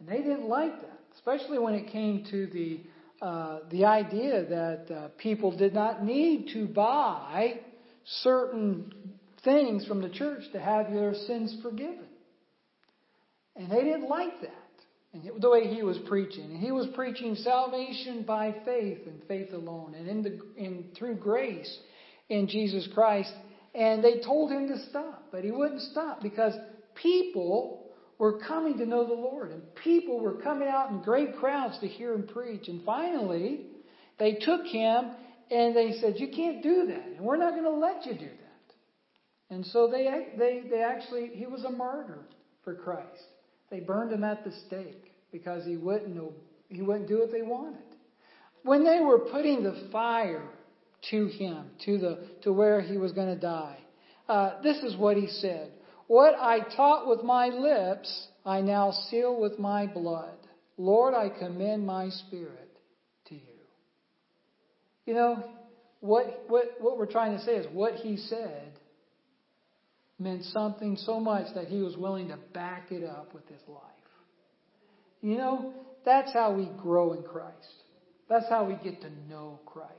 and 0.00 0.08
they 0.08 0.18
didn't 0.18 0.48
like 0.48 0.80
that, 0.80 0.98
especially 1.14 1.60
when 1.60 1.74
it 1.74 1.92
came 1.92 2.24
to 2.32 2.48
the 2.48 2.80
uh, 3.20 3.60
the 3.70 3.84
idea 3.84 4.44
that 4.44 4.94
uh, 4.94 5.08
people 5.18 5.56
did 5.56 5.74
not 5.74 6.04
need 6.04 6.50
to 6.52 6.66
buy 6.66 7.60
certain 8.04 8.92
things 9.44 9.86
from 9.86 10.02
the 10.02 10.08
church 10.08 10.42
to 10.52 10.60
have 10.60 10.92
their 10.92 11.14
sins 11.26 11.56
forgiven. 11.62 12.06
And 13.56 13.70
they 13.70 13.82
didn't 13.82 14.08
like 14.08 14.40
that. 14.42 14.52
And 15.12 15.42
the 15.42 15.50
way 15.50 15.66
he 15.74 15.82
was 15.82 15.98
preaching. 16.06 16.44
And 16.44 16.58
he 16.58 16.70
was 16.70 16.86
preaching 16.94 17.34
salvation 17.34 18.22
by 18.22 18.54
faith 18.64 19.00
and 19.06 19.22
faith 19.26 19.52
alone 19.52 19.94
and 19.94 20.08
in 20.08 20.22
the, 20.22 20.40
in, 20.56 20.84
through 20.96 21.16
grace 21.16 21.78
in 22.28 22.46
Jesus 22.46 22.88
Christ. 22.94 23.32
And 23.74 24.02
they 24.02 24.20
told 24.20 24.52
him 24.52 24.68
to 24.68 24.78
stop, 24.90 25.24
but 25.32 25.44
he 25.44 25.50
wouldn't 25.50 25.82
stop 25.82 26.22
because 26.22 26.54
people 26.94 27.87
were 28.18 28.40
coming 28.40 28.78
to 28.78 28.86
know 28.86 29.06
the 29.06 29.14
Lord, 29.14 29.52
and 29.52 29.62
people 29.76 30.20
were 30.20 30.40
coming 30.42 30.68
out 30.68 30.90
in 30.90 31.00
great 31.02 31.36
crowds 31.36 31.78
to 31.80 31.86
hear 31.86 32.12
him 32.12 32.26
preach. 32.26 32.68
And 32.68 32.84
finally, 32.84 33.66
they 34.18 34.34
took 34.34 34.66
him 34.66 35.12
and 35.50 35.74
they 35.74 35.92
said, 36.00 36.18
"You 36.18 36.28
can't 36.28 36.62
do 36.62 36.86
that, 36.86 37.06
and 37.06 37.20
we're 37.20 37.36
not 37.36 37.52
going 37.52 37.64
to 37.64 37.70
let 37.70 38.04
you 38.04 38.14
do 38.14 38.26
that." 38.26 39.54
And 39.54 39.64
so 39.66 39.88
they 39.88 40.28
they 40.36 40.64
they 40.68 40.82
actually 40.82 41.30
he 41.34 41.46
was 41.46 41.64
a 41.64 41.70
martyr 41.70 42.18
for 42.64 42.74
Christ. 42.74 43.22
They 43.70 43.80
burned 43.80 44.12
him 44.12 44.24
at 44.24 44.44
the 44.44 44.52
stake 44.66 45.12
because 45.32 45.64
he 45.64 45.76
wouldn't 45.76 46.20
he 46.68 46.82
wouldn't 46.82 47.08
do 47.08 47.20
what 47.20 47.32
they 47.32 47.42
wanted. 47.42 47.82
When 48.62 48.84
they 48.84 49.00
were 49.00 49.20
putting 49.20 49.62
the 49.62 49.88
fire 49.90 50.48
to 51.10 51.26
him 51.28 51.70
to 51.86 51.98
the 51.98 52.18
to 52.42 52.52
where 52.52 52.80
he 52.80 52.98
was 52.98 53.12
going 53.12 53.34
to 53.34 53.40
die, 53.40 53.78
uh, 54.28 54.60
this 54.62 54.78
is 54.82 54.96
what 54.96 55.16
he 55.16 55.28
said. 55.28 55.70
What 56.08 56.34
I 56.34 56.60
taught 56.74 57.06
with 57.06 57.22
my 57.22 57.48
lips, 57.48 58.28
I 58.44 58.62
now 58.62 58.92
seal 59.10 59.38
with 59.38 59.58
my 59.58 59.86
blood. 59.86 60.36
Lord, 60.78 61.14
I 61.14 61.28
commend 61.28 61.86
my 61.86 62.08
spirit 62.08 62.70
to 63.26 63.34
you. 63.34 63.40
You 65.04 65.14
know, 65.14 65.44
what, 66.00 66.44
what, 66.48 66.64
what 66.80 66.96
we're 66.96 67.10
trying 67.10 67.36
to 67.36 67.44
say 67.44 67.56
is 67.56 67.66
what 67.72 67.94
he 67.94 68.16
said 68.16 68.72
meant 70.18 70.44
something 70.44 70.96
so 70.96 71.20
much 71.20 71.54
that 71.54 71.66
he 71.66 71.80
was 71.80 71.96
willing 71.96 72.28
to 72.28 72.38
back 72.54 72.90
it 72.90 73.04
up 73.04 73.34
with 73.34 73.46
his 73.48 73.60
life. 73.68 73.82
You 75.20 75.36
know, 75.36 75.74
that's 76.06 76.32
how 76.32 76.54
we 76.54 76.70
grow 76.80 77.12
in 77.12 77.22
Christ. 77.22 77.54
That's 78.30 78.48
how 78.48 78.64
we 78.64 78.74
get 78.82 79.02
to 79.02 79.10
know 79.28 79.60
Christ. 79.66 79.92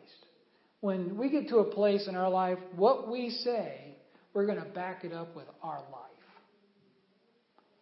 When 0.82 1.18
we 1.18 1.30
get 1.30 1.50
to 1.50 1.58
a 1.58 1.66
place 1.66 2.08
in 2.08 2.16
our 2.16 2.30
life, 2.30 2.58
what 2.76 3.12
we 3.12 3.30
say 3.30 3.89
we're 4.40 4.46
going 4.46 4.64
to 4.64 4.70
back 4.70 5.04
it 5.04 5.12
up 5.12 5.36
with 5.36 5.48
our 5.62 5.82
life. 5.92 6.06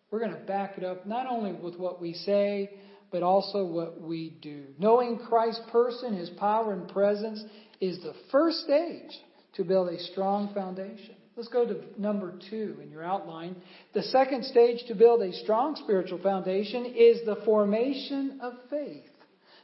We're 0.09 0.17
going 0.17 0.31
to 0.31 0.43
back 0.47 0.75
it 0.79 0.83
up 0.83 1.05
not 1.05 1.27
only 1.27 1.53
with 1.53 1.77
what 1.77 2.01
we 2.01 2.13
say, 2.13 2.71
but 3.11 3.21
also 3.21 3.63
what 3.63 4.01
we 4.01 4.39
do. 4.41 4.63
Knowing 4.79 5.19
Christ's 5.19 5.61
person, 5.71 6.17
His 6.17 6.31
power 6.31 6.73
and 6.73 6.89
presence 6.89 7.43
is 7.79 7.99
the 7.99 8.15
first 8.31 8.61
stage 8.61 9.11
to 9.53 9.63
build 9.63 9.89
a 9.89 9.99
strong 9.99 10.51
foundation. 10.55 11.13
Let's 11.35 11.49
go 11.49 11.63
to 11.63 11.79
number 11.95 12.33
two 12.49 12.77
in 12.81 12.89
your 12.89 13.03
outline. 13.03 13.55
The 13.93 14.01
second 14.01 14.43
stage 14.43 14.79
to 14.87 14.95
build 14.95 15.21
a 15.21 15.33
strong 15.33 15.75
spiritual 15.75 16.23
foundation 16.23 16.87
is 16.87 17.23
the 17.23 17.37
formation 17.45 18.39
of 18.41 18.53
faith. 18.71 19.05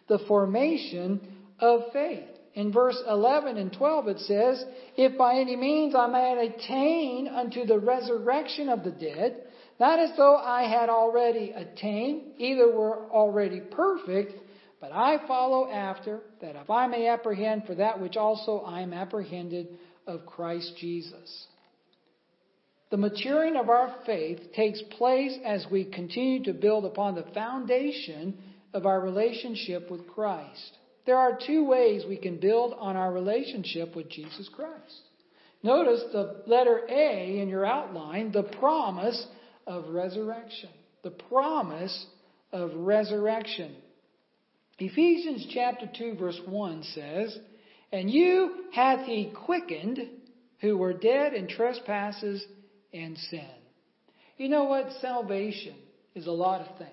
The 0.09 0.19
formation 0.27 1.21
of 1.57 1.91
faith. 1.91 2.32
In 2.55 2.71
verse 2.71 3.01
11 3.07 3.57
and 3.57 3.73
12 3.73 4.07
it 4.09 4.19
says, 4.19 4.63
If 4.95 5.17
by 5.17 5.35
any 5.35 5.55
means 5.55 5.95
I 5.95 6.07
may 6.07 6.47
attain 6.47 7.27
unto 7.27 7.65
the 7.65 7.79
resurrection 7.79 8.69
of 8.69 8.83
the 8.83 8.91
dead, 8.91 9.43
not 9.79 9.99
as 9.99 10.11
though 10.17 10.37
I 10.37 10.63
had 10.63 10.89
already 10.89 11.51
attained, 11.51 12.33
either 12.37 12.71
were 12.71 13.09
already 13.09 13.59
perfect, 13.59 14.33
but 14.79 14.91
I 14.91 15.25
follow 15.27 15.69
after, 15.69 16.19
that 16.41 16.55
if 16.55 16.69
I 16.69 16.87
may 16.87 17.07
apprehend 17.07 17.65
for 17.65 17.75
that 17.75 17.99
which 17.99 18.17
also 18.17 18.59
I 18.59 18.81
am 18.81 18.93
apprehended 18.93 19.69
of 20.05 20.25
Christ 20.25 20.73
Jesus. 20.77 21.47
The 22.91 22.97
maturing 22.97 23.55
of 23.55 23.69
our 23.69 23.95
faith 24.05 24.39
takes 24.55 24.79
place 24.97 25.35
as 25.43 25.65
we 25.71 25.85
continue 25.85 26.43
to 26.43 26.53
build 26.53 26.85
upon 26.85 27.15
the 27.15 27.25
foundation 27.33 28.37
of 28.73 28.85
our 28.85 28.99
relationship 28.99 29.89
with 29.89 30.07
Christ. 30.07 30.77
There 31.05 31.17
are 31.17 31.37
two 31.45 31.65
ways 31.65 32.03
we 32.07 32.17
can 32.17 32.39
build 32.39 32.73
on 32.77 32.95
our 32.95 33.11
relationship 33.11 33.95
with 33.95 34.09
Jesus 34.09 34.49
Christ. 34.53 35.01
Notice 35.61 36.03
the 36.11 36.43
letter 36.45 36.81
A 36.89 37.39
in 37.39 37.49
your 37.49 37.65
outline, 37.65 38.31
the 38.31 38.43
promise 38.43 39.25
of 39.67 39.89
resurrection. 39.89 40.69
The 41.03 41.11
promise 41.11 42.05
of 42.51 42.71
resurrection. 42.75 43.75
Ephesians 44.79 45.47
chapter 45.53 45.89
2 45.97 46.15
verse 46.15 46.39
1 46.45 46.83
says, 46.83 47.37
And 47.91 48.09
you 48.09 48.65
hath 48.73 49.05
he 49.05 49.33
quickened 49.45 49.99
who 50.61 50.77
were 50.77 50.93
dead 50.93 51.33
in 51.33 51.47
trespasses 51.47 52.45
and 52.93 53.17
sin. 53.17 53.49
You 54.37 54.49
know 54.49 54.65
what? 54.65 54.87
Salvation 55.01 55.75
is 56.15 56.27
a 56.27 56.31
lot 56.31 56.61
of 56.61 56.77
things. 56.77 56.89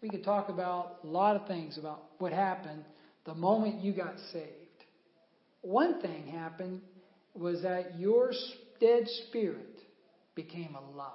We 0.00 0.08
could 0.08 0.24
talk 0.24 0.48
about 0.48 0.98
a 1.04 1.06
lot 1.06 1.36
of 1.36 1.46
things 1.46 1.78
about 1.78 2.02
what 2.18 2.32
happened 2.32 2.84
the 3.24 3.34
moment 3.34 3.82
you 3.82 3.92
got 3.92 4.14
saved. 4.32 4.48
One 5.62 6.00
thing 6.00 6.26
happened 6.26 6.80
was 7.34 7.62
that 7.62 7.98
your 7.98 8.32
dead 8.80 9.04
spirit 9.28 9.80
became 10.34 10.74
alive. 10.74 11.08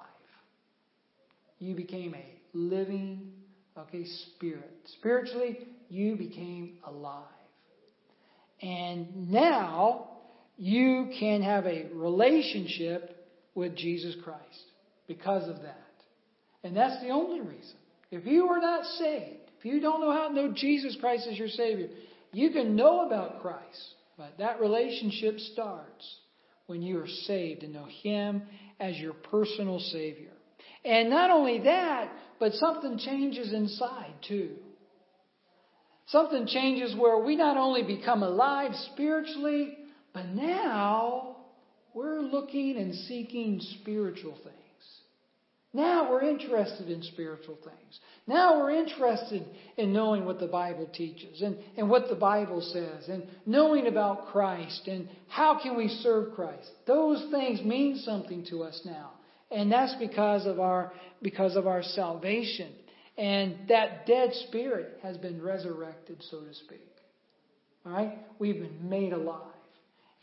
You 1.60 1.76
became 1.76 2.16
a 2.16 2.26
living, 2.54 3.32
okay, 3.78 4.06
spirit. 4.36 4.72
Spiritually, 5.00 5.60
you 5.90 6.16
became 6.16 6.78
alive. 6.86 7.24
And 8.62 9.32
now 9.32 10.10
you 10.58 11.12
can 11.20 11.42
have 11.42 11.66
a 11.66 11.88
relationship 11.94 13.28
with 13.54 13.76
Jesus 13.76 14.16
Christ 14.24 14.42
because 15.08 15.48
of 15.50 15.62
that. 15.64 15.84
And 16.64 16.76
that's 16.76 17.02
the 17.02 17.10
only 17.10 17.42
reason. 17.42 17.76
If 18.12 18.26
you 18.26 18.48
are 18.48 18.60
not 18.60 18.86
saved, 18.98 19.47
if 19.60 19.66
you 19.66 19.80
don't 19.80 20.02
know 20.02 20.12
how 20.12 20.28
to 20.30 20.34
know 20.34 20.54
Jesus 20.54 20.98
Christ 21.00 21.28
as 21.30 21.38
your 21.38 21.48
Savior, 21.48 21.90
you 22.34 22.52
can 22.52 22.76
know 22.76 23.06
about 23.06 23.42
Christ, 23.42 23.96
but 24.18 24.38
that 24.38 24.60
relationship 24.60 25.40
starts 25.40 26.16
when 26.68 26.82
you 26.82 27.00
are 27.00 27.08
saved 27.26 27.64
and 27.64 27.74
know 27.74 27.88
Him 28.04 28.44
as 28.80 28.98
your 28.98 29.14
personal 29.14 29.80
Savior. 29.80 30.32
And 30.86 31.10
not 31.10 31.32
only 31.32 31.60
that, 31.64 32.12
but 32.40 32.54
something 32.54 33.00
changes 33.00 33.54
inside 33.54 34.14
too. 34.28 34.52
Something 36.08 36.48
changes 36.48 36.96
where 36.96 37.18
we 37.18 37.36
not 37.36 37.58
only 37.58 37.84
become 37.84 38.24
alive 38.24 38.72
spiritually, 38.94 39.78
but 40.14 40.28
now 40.28 41.38
we're 41.94 42.22
looking 42.22 42.78
and 42.78 42.94
seeking 42.94 43.60
spiritual 43.82 44.38
things. 44.44 44.66
Now 45.77 46.10
we're 46.10 46.24
interested 46.24 46.89
in 46.89 47.03
spiritual 47.03 47.55
things. 47.63 48.00
Now 48.25 48.57
we're 48.57 48.72
interested 48.72 49.46
in 49.77 49.93
knowing 49.93 50.25
what 50.25 50.39
the 50.39 50.48
Bible 50.48 50.89
teaches 50.91 51.43
and, 51.43 51.55
and 51.77 51.88
what 51.88 52.10
the 52.10 52.15
Bible 52.15 52.62
says 52.62 53.07
and 53.07 53.27
knowing 53.46 53.86
about 53.86 54.29
Christ 54.29 54.88
and 54.88 55.07
how 55.27 55.62
can 55.62 55.77
we 55.77 55.88
serve 55.88 56.34
Christ. 56.34 56.67
Those 56.88 57.27
things 57.29 57.62
mean 57.62 57.98
something 57.98 58.43
to 58.50 58.63
us 58.63 58.81
now. 58.86 59.12
And 59.51 59.72
that's 59.72 59.93
because 60.00 60.48
of 60.48 60.60
our, 60.60 60.93
because 61.22 61.55
of 61.55 61.67
our 61.67 61.84
salvation. 61.84 62.74
And 63.15 63.69
that 63.69 64.07
dead 64.07 64.31
spirit 64.48 64.98
has 65.03 65.15
been 65.17 65.39
resurrected, 65.39 66.24
so 66.31 66.39
to 66.39 66.55
speak. 66.55 66.89
Alright? 67.86 68.17
We've 68.39 68.60
been 68.60 68.89
made 68.89 69.13
alive. 69.13 69.43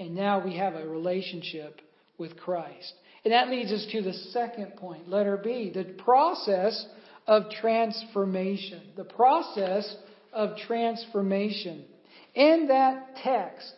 And 0.01 0.17
now 0.17 0.45
we 0.45 0.57
have 0.57 0.75
a 0.75 0.85
relationship 0.85 1.81
with 2.19 2.37
Christ. 2.39 2.93
And 3.25 3.33
that 3.33 3.49
leads 3.49 3.73
us 3.73 3.87
to 3.93 4.03
the 4.03 4.13
second 4.13 4.77
point, 4.77 5.09
letter 5.09 5.39
B, 5.43 5.71
the 5.75 5.85
process 5.85 6.87
of 7.27 7.45
transformation. 7.61 8.83
The 8.97 9.05
process 9.05 9.97
of 10.33 10.59
transformation. 10.67 11.85
In 12.35 12.67
that 12.69 13.17
text, 13.23 13.73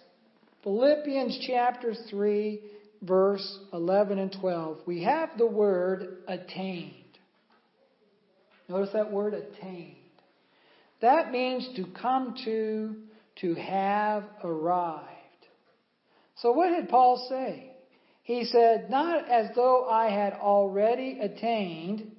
Philippians 0.65 1.38
chapter 1.47 1.95
3, 2.11 2.61
verse 3.03 3.59
11 3.73 4.19
and 4.19 4.35
12, 4.41 4.79
we 4.85 5.05
have 5.05 5.31
the 5.38 5.47
word 5.47 6.19
attained. 6.26 6.93
Notice 8.69 8.91
that 8.95 9.12
word 9.12 9.35
attained. 9.35 9.95
That 11.03 11.31
means 11.31 11.69
to 11.76 11.85
come 12.00 12.35
to, 12.45 12.97
to 13.43 13.55
have 13.55 14.25
arrived. 14.43 15.07
So 16.38 16.50
what 16.53 16.71
did 16.71 16.88
Paul 16.88 17.26
say? 17.29 17.75
He 18.26 18.45
said, 18.45 18.90
Not 18.90 19.30
as 19.30 19.54
though 19.54 19.88
I 19.88 20.11
had 20.11 20.33
already 20.33 21.21
attained, 21.21 22.11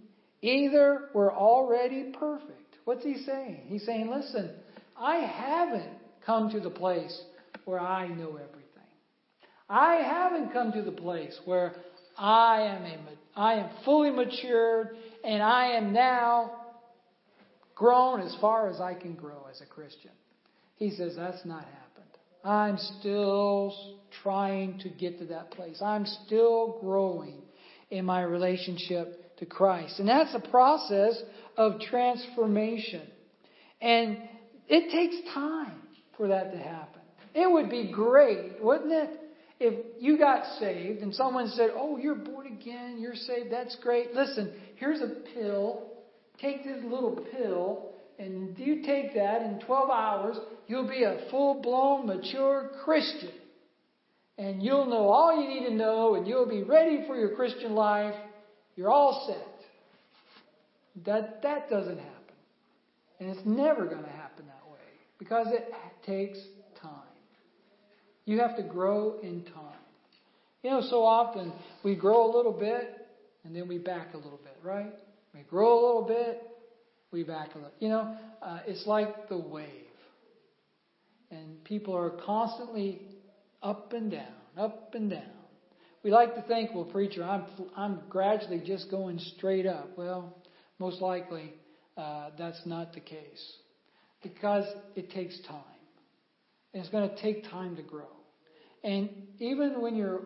either 0.42 1.10
were 1.14 1.34
already 1.34 2.14
perfect. 2.18 2.78
What's 2.86 3.04
he 3.04 3.18
saying? 3.26 3.64
He's 3.66 3.86
saying, 3.86 4.10
Listen, 4.10 4.52
I 4.98 5.18
haven't 5.18 5.92
come 6.26 6.50
to 6.52 6.62
the 6.62 6.70
place 6.70 7.22
where 7.66 7.82
I 7.82 8.08
know 8.08 8.30
everything. 8.30 8.64
I 9.70 9.96
haven't 9.96 10.54
come 10.54 10.72
to 10.72 10.82
the 10.82 10.94
place 10.94 11.38
where 11.44 11.76
I 12.18 12.62
am 12.62 12.86
a, 12.86 12.98
I 13.38 13.54
am 13.56 13.70
fully 13.84 14.12
matured 14.12 14.96
and 15.26 15.44
I 15.44 15.74
am 15.74 15.92
now 15.92 16.54
grown 17.76 18.22
as 18.22 18.34
far 18.40 18.70
as 18.70 18.80
I 18.80 18.94
can 18.94 19.14
grow 19.14 19.46
as 19.52 19.60
a 19.60 19.66
Christian. 19.66 20.12
He 20.78 20.92
says 20.92 21.18
that's 21.18 21.46
not 21.46 21.66
happening. 21.66 21.87
I'm 22.48 22.78
still 23.00 23.98
trying 24.24 24.80
to 24.80 24.90
get 24.90 25.20
to 25.20 25.26
that 25.26 25.52
place. 25.52 25.82
I'm 25.82 26.06
still 26.06 26.78
growing 26.80 27.42
in 27.92 28.06
my 28.06 28.22
relationship 28.22 29.38
to 29.38 29.46
Christ. 29.46 30.00
And 30.00 30.08
that's 30.08 30.34
a 30.34 30.50
process 30.50 31.22
of 31.58 31.80
transformation. 31.82 33.02
And 33.82 34.18
it 34.68 34.92
takes 34.92 35.34
time 35.34 35.82
for 36.16 36.30
that 36.30 36.52
to 36.52 36.58
happen. 36.58 37.02
It 37.34 37.52
would 37.52 37.70
be 37.70 37.92
great, 37.92 38.62
wouldn't 38.62 38.92
it? 38.92 39.10
If 39.60 39.86
you 40.00 40.18
got 40.18 40.60
saved 40.60 41.02
and 41.02 41.14
someone 41.14 41.50
said, 41.50 41.72
Oh, 41.76 41.98
you're 41.98 42.16
born 42.16 42.48
again, 42.48 42.98
you're 43.00 43.16
saved, 43.16 43.52
that's 43.52 43.76
great. 43.82 44.14
Listen, 44.14 44.54
here's 44.76 45.02
a 45.02 45.16
pill. 45.34 45.84
Take 46.40 46.64
this 46.64 46.84
little 46.84 47.26
pill 47.32 47.90
and 48.20 48.58
you 48.58 48.84
take 48.84 49.14
that 49.16 49.42
in 49.42 49.60
12 49.66 49.90
hours, 49.90 50.38
you'll 50.68 50.88
be 50.88 51.04
a 51.04 51.28
full 51.30 51.62
blown, 51.62 52.08
mature 52.08 52.72
Christian. 52.84 53.32
And 54.38 54.62
you'll 54.62 54.86
know 54.86 55.10
all 55.10 55.42
you 55.42 55.50
need 55.50 55.68
to 55.68 55.74
know, 55.74 56.16
and 56.16 56.28
you'll 56.28 56.48
be 56.48 56.64
ready 56.64 57.04
for 57.08 57.18
your 57.18 57.36
Christian 57.36 57.74
life. 57.74 58.14
You're 58.76 58.92
all 58.92 59.26
set. 59.28 61.06
That, 61.06 61.42
that 61.42 61.70
doesn't 61.70 61.98
happen. 61.98 62.14
And 63.20 63.30
it's 63.30 63.46
never 63.46 63.86
going 63.86 64.04
to 64.04 64.10
happen 64.10 64.46
that 64.46 64.72
way 64.72 64.78
because 65.18 65.48
it 65.50 65.74
takes 66.06 66.38
time. 66.80 66.92
You 68.26 68.40
have 68.42 68.56
to 68.58 68.64
grow 68.64 69.20
in 69.24 69.44
time. 69.44 69.64
You 70.64 70.70
know, 70.70 70.82
so 70.82 71.04
often 71.04 71.52
we 71.84 71.96
grow 71.96 72.32
a 72.32 72.32
little 72.36 72.54
bit 72.54 73.08
and 73.44 73.56
then 73.56 73.68
we 73.68 73.80
back 73.80 74.14
a 74.14 74.18
little 74.18 74.40
bit, 74.44 74.58
right? 74.64 74.94
We 75.34 75.42
grow 75.42 75.74
a 75.74 75.82
little 75.86 76.06
bit 76.08 76.44
we 77.12 77.24
back 77.24 77.56
a 77.56 77.58
little. 77.58 77.74
You 77.80 77.90
know, 77.90 78.18
uh, 78.42 78.60
it's 78.68 78.86
like 78.86 79.30
the 79.30 79.38
wave. 79.38 79.87
And 81.32 81.64
people 81.64 81.96
are 81.96 82.12
constantly 82.26 83.02
up 83.62 83.94
and 83.94 84.12
down, 84.12 84.34
up 84.58 84.94
and 84.94 85.10
down. 85.10 85.24
We 86.04 86.12
like 86.12 86.36
to 86.36 86.42
think, 86.44 86.74
well, 86.74 86.86
preacher, 86.86 87.24
I'm, 87.24 87.44
I'm 87.76 88.00
gradually 88.10 88.62
just 88.66 88.90
going 88.90 89.20
straight 89.36 89.66
up. 89.66 89.98
Well, 89.98 90.38
most 90.80 91.02
likely 91.02 91.54
uh, 91.98 92.30
that's 92.38 92.62
not 92.66 92.94
the 92.94 93.02
case 93.02 93.54
because 94.24 94.66
it 94.96 95.12
takes 95.12 95.40
time. 95.48 95.64
And 96.74 96.82
it's 96.82 96.90
going 96.92 97.10
to 97.10 97.22
take 97.22 97.44
time 97.46 97.76
to 97.76 97.82
grow. 97.82 98.08
And 98.84 99.10
even 99.40 99.82
when 99.82 99.96
you're 99.96 100.22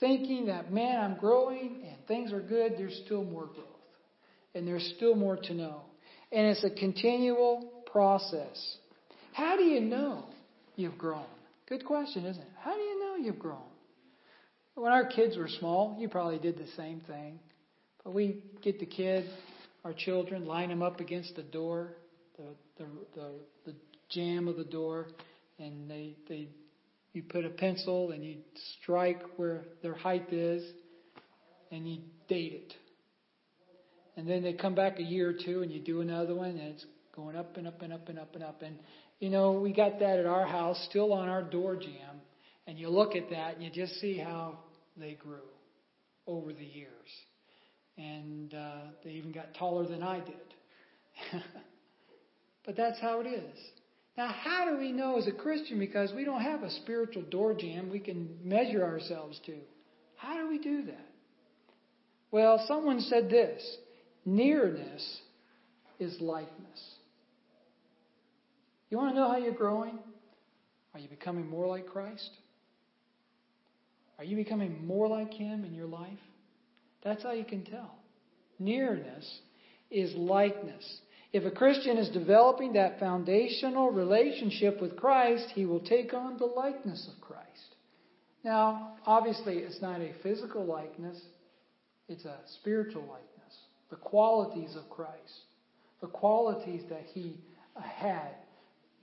thinking 0.00 0.46
that, 0.46 0.72
man, 0.72 0.98
I'm 0.98 1.18
growing 1.18 1.84
and 1.86 2.06
things 2.08 2.32
are 2.32 2.40
good, 2.40 2.74
there's 2.78 3.00
still 3.04 3.24
more 3.24 3.46
growth 3.46 3.66
and 4.54 4.66
there's 4.66 4.92
still 4.96 5.14
more 5.14 5.36
to 5.36 5.54
know. 5.54 5.82
And 6.32 6.46
it's 6.46 6.64
a 6.64 6.70
continual 6.70 7.84
process. 7.92 8.76
How 9.36 9.54
do 9.54 9.64
you 9.64 9.82
know 9.82 10.24
you've 10.76 10.96
grown? 10.96 11.26
Good 11.68 11.84
question, 11.84 12.24
isn't 12.24 12.40
it? 12.40 12.48
How 12.58 12.72
do 12.72 12.80
you 12.80 13.00
know 13.00 13.16
you've 13.16 13.38
grown? 13.38 13.68
When 14.74 14.92
our 14.92 15.04
kids 15.04 15.36
were 15.36 15.48
small, 15.48 15.94
you 16.00 16.08
probably 16.08 16.38
did 16.38 16.56
the 16.56 16.66
same 16.74 17.00
thing. 17.00 17.38
But 18.02 18.14
we 18.14 18.42
get 18.62 18.80
the 18.80 18.86
kid, 18.86 19.28
our 19.84 19.92
children, 19.92 20.46
line 20.46 20.70
them 20.70 20.82
up 20.82 21.00
against 21.00 21.36
the 21.36 21.42
door, 21.42 21.92
the 22.38 22.44
the 22.78 22.88
the, 23.14 23.30
the 23.66 23.74
jamb 24.08 24.48
of 24.48 24.56
the 24.56 24.64
door, 24.64 25.08
and 25.58 25.90
they 25.90 26.16
they 26.30 26.48
you 27.12 27.22
put 27.22 27.44
a 27.44 27.50
pencil 27.50 28.12
and 28.12 28.24
you 28.24 28.36
strike 28.80 29.22
where 29.36 29.64
their 29.82 29.94
height 29.94 30.32
is, 30.32 30.64
and 31.70 31.86
you 31.86 32.00
date 32.26 32.54
it 32.54 32.74
and 34.16 34.26
then 34.26 34.42
they 34.42 34.52
come 34.52 34.74
back 34.74 34.98
a 34.98 35.02
year 35.02 35.28
or 35.28 35.34
two 35.34 35.62
and 35.62 35.70
you 35.70 35.80
do 35.80 36.00
another 36.00 36.34
one 36.34 36.50
and 36.50 36.60
it's 36.60 36.86
going 37.14 37.36
up 37.36 37.56
and 37.56 37.66
up 37.66 37.80
and 37.82 37.92
up 37.92 38.08
and 38.08 38.18
up 38.18 38.34
and 38.34 38.44
up 38.44 38.62
and 38.62 38.78
you 39.20 39.30
know 39.30 39.52
we 39.52 39.72
got 39.72 39.98
that 40.00 40.18
at 40.18 40.26
our 40.26 40.46
house 40.46 40.86
still 40.90 41.12
on 41.12 41.28
our 41.28 41.42
door 41.42 41.76
jamb 41.76 42.20
and 42.66 42.78
you 42.78 42.88
look 42.88 43.14
at 43.14 43.30
that 43.30 43.54
and 43.54 43.62
you 43.62 43.70
just 43.70 44.00
see 44.00 44.18
how 44.18 44.58
they 44.96 45.14
grew 45.14 45.38
over 46.26 46.52
the 46.52 46.64
years. 46.64 46.90
And 47.96 48.52
uh, 48.52 48.80
they 49.04 49.10
even 49.10 49.32
got 49.32 49.54
taller 49.54 49.86
than 49.86 50.02
I 50.02 50.20
did. 50.20 51.42
But 52.64 52.74
that's 52.76 53.00
how 53.00 53.20
it 53.20 53.28
is. 53.28 53.56
Now 54.18 54.26
how 54.26 54.68
do 54.68 54.76
we 54.76 54.90
know 54.90 55.18
as 55.18 55.28
a 55.28 55.32
Christian 55.32 55.78
because 55.78 56.12
we 56.12 56.24
don't 56.24 56.40
have 56.40 56.64
a 56.64 56.70
spiritual 56.82 57.22
door 57.22 57.54
jamb 57.54 57.90
we 57.90 58.00
can 58.00 58.28
measure 58.42 58.82
ourselves 58.82 59.40
to? 59.46 59.54
How 60.16 60.36
do 60.36 60.48
we 60.48 60.58
do 60.58 60.82
that? 60.86 61.06
Well 62.32 62.64
someone 62.66 62.98
said 63.02 63.30
this 63.30 63.62
Nearness 64.24 65.20
is 66.00 66.20
likeness. 66.20 66.95
You 68.90 68.98
want 68.98 69.14
to 69.14 69.20
know 69.20 69.28
how 69.28 69.38
you're 69.38 69.52
growing? 69.52 69.98
Are 70.94 71.00
you 71.00 71.08
becoming 71.08 71.48
more 71.48 71.66
like 71.66 71.86
Christ? 71.86 72.30
Are 74.18 74.24
you 74.24 74.36
becoming 74.36 74.86
more 74.86 75.08
like 75.08 75.32
Him 75.32 75.64
in 75.64 75.74
your 75.74 75.86
life? 75.86 76.18
That's 77.04 77.22
how 77.22 77.32
you 77.32 77.44
can 77.44 77.64
tell. 77.64 77.94
Nearness 78.58 79.40
is 79.90 80.14
likeness. 80.14 81.00
If 81.32 81.44
a 81.44 81.50
Christian 81.50 81.98
is 81.98 82.08
developing 82.08 82.72
that 82.74 82.98
foundational 82.98 83.90
relationship 83.90 84.80
with 84.80 84.96
Christ, 84.96 85.48
he 85.54 85.66
will 85.66 85.80
take 85.80 86.14
on 86.14 86.38
the 86.38 86.46
likeness 86.46 87.08
of 87.14 87.20
Christ. 87.20 87.46
Now, 88.42 88.92
obviously, 89.04 89.58
it's 89.58 89.82
not 89.82 90.00
a 90.00 90.12
physical 90.22 90.64
likeness, 90.64 91.20
it's 92.08 92.24
a 92.24 92.38
spiritual 92.60 93.02
likeness. 93.02 93.26
The 93.90 93.96
qualities 93.96 94.74
of 94.76 94.88
Christ, 94.88 95.44
the 96.00 96.06
qualities 96.06 96.82
that 96.88 97.02
he 97.12 97.38
had, 97.74 98.34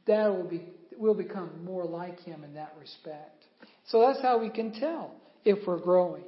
that 0.08 0.28
will, 0.28 0.48
be, 0.48 0.64
will 0.98 1.14
become 1.14 1.64
more 1.64 1.86
like 1.86 2.20
him 2.20 2.44
in 2.44 2.54
that 2.56 2.76
respect. 2.80 3.46
So 3.88 4.02
that's 4.02 4.22
how 4.22 4.40
we 4.40 4.50
can 4.50 4.74
tell 4.74 5.16
if 5.46 5.66
we're 5.68 5.80
growing. 5.80 6.24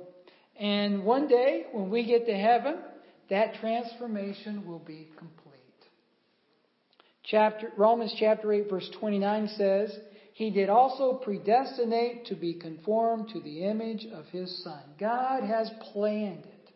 And 0.60 1.04
one 1.04 1.28
day, 1.28 1.66
when 1.72 1.90
we 1.90 2.06
get 2.06 2.26
to 2.28 2.34
heaven, 2.34 2.78
that 3.30 3.56
transformation 3.56 4.66
will 4.66 4.80
be 4.80 5.10
complete. 5.18 5.36
Chapter, 7.24 7.72
Romans 7.76 8.16
chapter 8.20 8.54
8 8.54 8.70
verse 8.70 8.90
29 9.00 9.48
says, 9.58 9.98
He 10.34 10.52
did 10.52 10.70
also 10.70 11.14
predestinate 11.24 12.28
to 12.28 12.36
be 12.36 12.54
conformed 12.54 13.30
to 13.30 13.42
the 13.42 13.64
image 13.64 14.06
of 14.14 14.26
His 14.28 14.64
Son. 14.64 14.82
God 15.00 15.44
has 15.44 15.70
planned 15.92 16.46
it. 16.46 16.70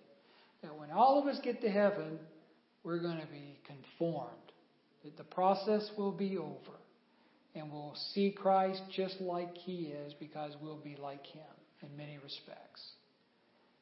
That 0.64 0.76
when 0.76 0.92
all 0.92 1.22
of 1.22 1.28
us 1.28 1.40
get 1.44 1.62
to 1.62 1.70
heaven, 1.70 2.20
we're 2.84 3.00
going 3.00 3.20
to 3.20 3.28
be 3.28 3.60
conformed. 3.66 4.34
That 5.04 5.18
the 5.18 5.24
process 5.24 5.90
will 5.98 6.12
be 6.12 6.38
over. 6.38 6.79
And 7.60 7.72
we'll 7.72 7.96
see 8.14 8.32
Christ 8.32 8.82
just 8.96 9.20
like 9.22 9.56
He 9.56 9.88
is 9.88 10.14
because 10.20 10.54
we'll 10.62 10.78
be 10.78 10.96
like 10.96 11.26
Him 11.26 11.44
in 11.82 11.96
many 11.98 12.18
respects 12.18 12.82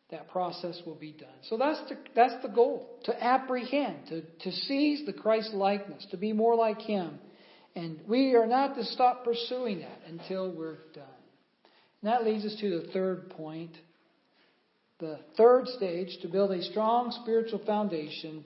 that 0.10 0.30
process 0.30 0.82
will 0.86 0.96
be 0.96 1.12
done. 1.12 1.28
So 1.50 1.58
that's 1.58 1.80
the, 1.90 1.98
that's 2.16 2.42
the 2.42 2.48
goal 2.48 2.88
to 3.06 3.24
apprehend, 3.24 4.08
to, 4.08 4.22
to 4.22 4.52
seize 4.52 5.06
the 5.06 5.14
Christ 5.14 5.54
likeness, 5.54 6.06
to 6.12 6.18
be 6.18 6.32
more 6.32 6.56
like 6.56 6.80
Him. 6.82 7.20
And 7.76 8.00
we 8.08 8.34
are 8.36 8.48
not 8.48 8.76
to 8.76 8.86
stop 8.86 9.26
pursuing 9.26 9.80
that 9.80 10.00
until 10.08 10.52
we're 10.52 10.78
done. 10.94 11.04
And 12.02 12.12
that 12.12 12.24
leads 12.24 12.46
us 12.46 12.56
to 12.62 12.82
the 12.82 12.88
third 12.92 13.30
point. 13.32 13.72
The 15.00 15.20
third 15.36 15.68
stage 15.68 16.18
to 16.22 16.28
build 16.28 16.52
a 16.52 16.64
strong 16.64 17.12
spiritual 17.22 17.62
foundation 17.66 18.46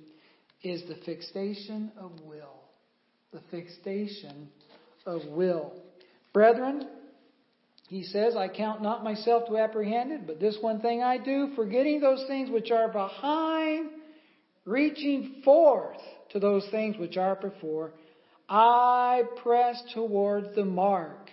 is 0.63 0.81
the 0.87 0.97
fixation 1.05 1.91
of 1.97 2.11
will. 2.25 2.59
The 3.31 3.41
fixation 3.51 4.49
of 5.05 5.25
will. 5.25 5.73
Brethren, 6.33 6.87
he 7.87 8.03
says, 8.03 8.35
I 8.35 8.47
count 8.47 8.81
not 8.81 9.03
myself 9.03 9.47
to 9.47 9.57
apprehend 9.57 10.11
it, 10.11 10.25
but 10.25 10.39
this 10.39 10.57
one 10.61 10.79
thing 10.79 11.03
I 11.03 11.17
do, 11.17 11.53
forgetting 11.55 11.99
those 11.99 12.23
things 12.27 12.49
which 12.49 12.71
are 12.71 12.87
behind, 12.87 13.89
reaching 14.65 15.41
forth 15.43 15.97
to 16.31 16.39
those 16.39 16.65
things 16.71 16.97
which 16.97 17.17
are 17.17 17.35
before, 17.35 17.91
I 18.47 19.23
press 19.43 19.81
towards 19.93 20.55
the 20.55 20.65
mark 20.65 21.29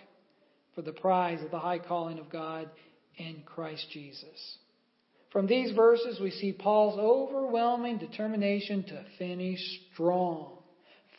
for 0.75 0.83
the 0.83 0.93
prize 0.93 1.43
of 1.43 1.51
the 1.51 1.59
high 1.59 1.79
calling 1.79 2.19
of 2.19 2.31
God 2.31 2.69
in 3.17 3.43
Christ 3.45 3.87
Jesus. 3.93 4.59
From 5.33 5.47
these 5.47 5.73
verses, 5.75 6.19
we 6.21 6.31
see 6.31 6.53
Paul's 6.53 6.99
overwhelming 6.99 7.99
determination 7.99 8.83
to 8.85 9.05
finish 9.19 9.61
strong, 9.93 10.59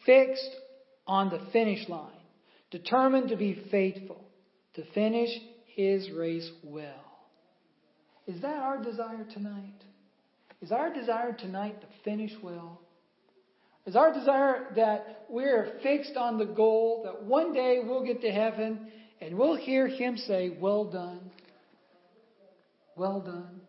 fixed 0.06 0.50
on 1.06 1.30
the 1.30 1.40
finish 1.52 1.88
line, 1.88 2.12
determined 2.72 3.30
to 3.30 3.36
be 3.36 3.66
faithful 3.72 4.24
to 4.76 4.84
finish 4.94 5.30
his 5.76 6.10
race 6.12 6.50
well. 6.64 7.06
Is 8.28 8.42
that 8.42 8.58
our 8.58 8.82
desire 8.82 9.26
tonight? 9.34 9.74
Is 10.62 10.72
our 10.72 10.94
desire 10.94 11.34
tonight 11.34 11.82
to 11.82 11.88
finish 12.04 12.32
well? 12.44 12.82
Is 13.86 13.96
our 13.96 14.14
desire 14.14 14.68
that 14.76 15.26
we're 15.30 15.80
fixed 15.82 16.16
on 16.16 16.38
the 16.38 16.46
goal 16.46 17.02
that 17.06 17.24
one 17.24 17.54
day 17.54 17.80
we'll 17.84 18.06
get 18.06 18.22
to 18.22 18.32
heaven 18.32 18.92
and 19.22 19.38
we'll 19.38 19.56
hear 19.56 19.88
him 19.88 20.18
say, 20.18 20.56
Well 20.60 20.86
done? 20.86 21.32
Well 22.96 23.22
done. 23.22 23.62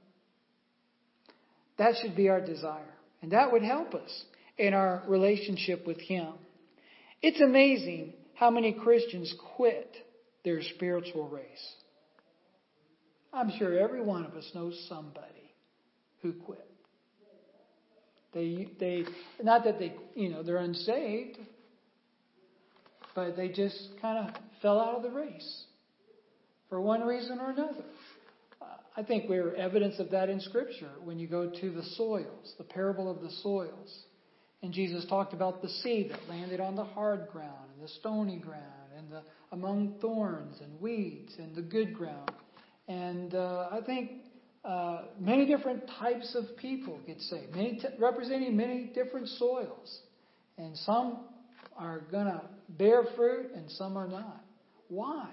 That 1.78 1.94
should 2.02 2.16
be 2.16 2.28
our 2.28 2.40
desire. 2.40 2.92
And 3.22 3.32
that 3.32 3.52
would 3.52 3.62
help 3.62 3.94
us 3.94 4.24
in 4.58 4.74
our 4.74 5.02
relationship 5.06 5.86
with 5.86 6.00
him. 6.00 6.34
It's 7.22 7.40
amazing 7.40 8.12
how 8.40 8.48
many 8.50 8.72
Christians 8.72 9.34
quit 9.54 9.94
their 10.44 10.62
spiritual 10.62 11.28
race. 11.28 11.74
I'm 13.34 13.52
sure 13.58 13.78
every 13.78 14.00
one 14.00 14.24
of 14.24 14.32
us 14.32 14.50
knows 14.54 14.82
somebody 14.88 15.52
who 16.22 16.32
quit. 16.32 16.66
They, 18.32 18.66
they, 18.80 19.04
not 19.42 19.64
that 19.64 19.78
they, 19.78 19.94
you 20.14 20.30
know, 20.30 20.42
they're 20.42 20.56
unsaved, 20.56 21.36
but 23.14 23.36
they 23.36 23.48
just 23.48 23.90
kind 24.00 24.26
of 24.26 24.34
fell 24.62 24.80
out 24.80 24.94
of 24.94 25.02
the 25.02 25.10
race 25.10 25.64
for 26.70 26.80
one 26.80 27.02
reason 27.02 27.40
or 27.40 27.50
another. 27.50 27.84
I 28.96 29.02
think 29.02 29.28
we're 29.28 29.54
evidence 29.54 29.98
of 29.98 30.10
that 30.12 30.30
in 30.30 30.40
Scripture 30.40 30.92
when 31.04 31.18
you 31.18 31.28
go 31.28 31.50
to 31.50 31.70
the 31.70 31.84
soils, 31.94 32.54
the 32.56 32.64
parable 32.64 33.10
of 33.10 33.20
the 33.20 33.30
soils. 33.42 34.04
And 34.62 34.72
Jesus 34.72 35.06
talked 35.06 35.32
about 35.32 35.62
the 35.62 35.68
seed 35.68 36.10
that 36.10 36.28
landed 36.28 36.60
on 36.60 36.76
the 36.76 36.84
hard 36.84 37.28
ground 37.32 37.70
and 37.74 37.82
the 37.82 37.88
stony 37.88 38.38
ground 38.38 38.64
and 38.96 39.10
the 39.10 39.22
among 39.52 39.94
thorns 40.00 40.60
and 40.60 40.80
weeds 40.80 41.32
and 41.38 41.54
the 41.54 41.62
good 41.62 41.94
ground. 41.94 42.30
And 42.88 43.34
uh, 43.34 43.68
I 43.72 43.80
think 43.84 44.10
uh, 44.64 45.02
many 45.18 45.46
different 45.46 45.84
types 45.98 46.36
of 46.36 46.56
people 46.56 47.00
get 47.06 47.20
saved, 47.20 47.54
many 47.54 47.78
t- 47.78 47.88
representing 47.98 48.56
many 48.56 48.90
different 48.94 49.28
soils. 49.28 50.00
And 50.58 50.76
some 50.78 51.20
are 51.76 52.00
going 52.10 52.26
to 52.26 52.42
bear 52.68 53.04
fruit 53.16 53.52
and 53.54 53.70
some 53.70 53.96
are 53.96 54.08
not. 54.08 54.44
Why? 54.88 55.28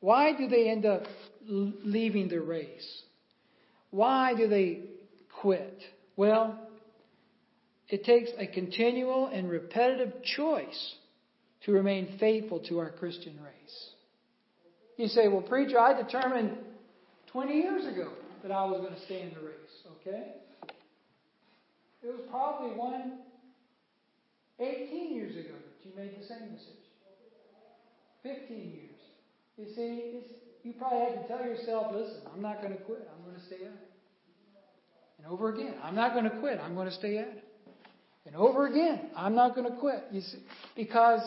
Why 0.00 0.36
do 0.36 0.48
they 0.48 0.70
end 0.70 0.86
up 0.86 1.02
leaving 1.46 2.28
the 2.28 2.40
race? 2.40 3.02
Why 3.90 4.34
do 4.34 4.48
they 4.48 4.82
quit? 5.40 5.80
Well, 6.16 6.63
it 7.94 8.02
takes 8.02 8.28
a 8.36 8.48
continual 8.48 9.28
and 9.28 9.48
repetitive 9.48 10.12
choice 10.36 10.94
to 11.64 11.70
remain 11.70 12.16
faithful 12.18 12.58
to 12.58 12.80
our 12.80 12.90
Christian 12.90 13.38
race. 13.40 13.90
You 14.96 15.06
say, 15.06 15.28
well, 15.28 15.42
preacher, 15.42 15.78
I 15.78 16.02
determined 16.02 16.58
20 17.30 17.54
years 17.54 17.86
ago 17.86 18.10
that 18.42 18.50
I 18.50 18.64
was 18.64 18.80
going 18.80 18.94
to 18.94 19.00
stay 19.02 19.22
in 19.22 19.30
the 19.30 19.46
race, 19.46 19.76
okay? 20.00 20.32
It 22.02 22.06
was 22.06 22.26
probably 22.30 22.76
one 22.76 23.20
18 24.58 25.14
years 25.14 25.36
ago 25.36 25.54
that 25.54 25.88
you 25.88 25.94
made 25.96 26.20
the 26.20 26.26
same 26.26 26.50
decision. 26.52 26.74
15 28.24 28.56
years. 28.58 28.98
You 29.56 29.66
see, 29.76 30.20
you 30.64 30.72
probably 30.72 30.98
had 30.98 31.22
to 31.22 31.28
tell 31.28 31.46
yourself, 31.46 31.94
listen, 31.94 32.22
I'm 32.34 32.42
not 32.42 32.60
going 32.60 32.72
to 32.72 32.82
quit. 32.82 33.08
I'm 33.16 33.24
going 33.24 33.40
to 33.40 33.46
stay 33.46 33.66
at 33.66 33.70
it. 33.70 33.90
And 35.18 35.28
over 35.28 35.54
again, 35.54 35.74
I'm 35.80 35.94
not 35.94 36.12
going 36.12 36.24
to 36.24 36.40
quit. 36.40 36.58
I'm 36.58 36.74
going 36.74 36.88
to 36.88 36.94
stay 36.94 37.18
at 37.18 37.28
it. 37.28 37.43
And 38.26 38.36
over 38.36 38.66
again, 38.66 39.10
I'm 39.16 39.34
not 39.34 39.54
going 39.54 39.70
to 39.70 39.78
quit. 39.78 40.04
You 40.10 40.20
see, 40.20 40.38
because 40.76 41.20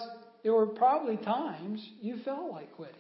there 0.44 0.54
were 0.54 0.68
probably 0.68 1.18
times 1.18 1.88
you 2.02 2.18
felt 2.24 2.52
like 2.52 2.74
quitting. 2.76 2.96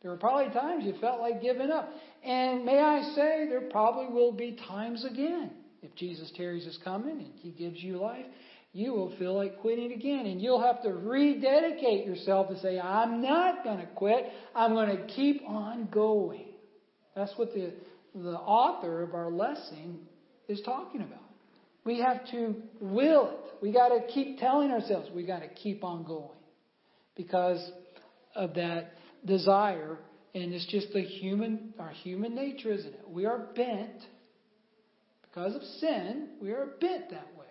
There 0.00 0.10
were 0.10 0.18
probably 0.18 0.52
times 0.52 0.84
you 0.84 0.94
felt 1.00 1.20
like 1.20 1.40
giving 1.40 1.70
up. 1.70 1.88
And 2.22 2.64
may 2.64 2.78
I 2.78 3.02
say, 3.14 3.46
there 3.48 3.68
probably 3.70 4.14
will 4.14 4.32
be 4.32 4.58
times 4.68 5.04
again. 5.04 5.50
If 5.82 5.94
Jesus 5.94 6.30
tarries 6.36 6.64
his 6.64 6.78
coming 6.84 7.18
and 7.18 7.32
he 7.36 7.50
gives 7.50 7.82
you 7.82 7.98
life, 7.98 8.26
you 8.72 8.92
will 8.92 9.16
feel 9.18 9.34
like 9.34 9.60
quitting 9.60 9.92
again. 9.92 10.26
And 10.26 10.40
you'll 10.40 10.62
have 10.62 10.82
to 10.82 10.90
rededicate 10.90 12.06
yourself 12.06 12.48
to 12.48 12.58
say, 12.60 12.78
I'm 12.78 13.22
not 13.22 13.64
going 13.64 13.78
to 13.78 13.86
quit. 13.94 14.26
I'm 14.54 14.72
going 14.72 14.96
to 14.96 15.06
keep 15.06 15.42
on 15.46 15.88
going. 15.90 16.46
That's 17.16 17.32
what 17.36 17.52
the, 17.54 17.72
the 18.14 18.36
author 18.36 19.02
of 19.02 19.14
our 19.14 19.30
lesson 19.30 20.00
is 20.48 20.60
talking 20.62 21.00
about. 21.00 21.23
We 21.84 22.00
have 22.00 22.28
to 22.30 22.54
will 22.80 23.28
it. 23.28 23.38
We 23.62 23.72
got 23.72 23.88
to 23.88 24.00
keep 24.12 24.38
telling 24.38 24.70
ourselves 24.70 25.10
we 25.14 25.24
got 25.24 25.40
to 25.40 25.48
keep 25.48 25.84
on 25.84 26.04
going 26.04 26.28
because 27.16 27.60
of 28.34 28.54
that 28.54 28.92
desire. 29.24 29.98
And 30.34 30.52
it's 30.52 30.66
just 30.66 30.92
the 30.92 31.02
human, 31.02 31.74
our 31.78 31.90
human 31.90 32.34
nature, 32.34 32.72
isn't 32.72 32.92
it? 32.92 33.04
We 33.08 33.26
are 33.26 33.38
bent 33.54 34.02
because 35.22 35.54
of 35.54 35.62
sin. 35.78 36.30
We 36.40 36.50
are 36.50 36.66
bent 36.80 37.10
that 37.10 37.28
way, 37.38 37.46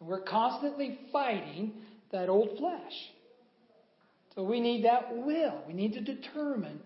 and 0.00 0.08
we're 0.08 0.22
constantly 0.22 0.98
fighting 1.12 1.72
that 2.12 2.28
old 2.28 2.58
flesh. 2.58 2.92
So 4.34 4.44
we 4.44 4.60
need 4.60 4.84
that 4.84 5.16
will. 5.16 5.62
We 5.66 5.72
need 5.72 5.94
to 5.94 6.00
determine, 6.00 6.80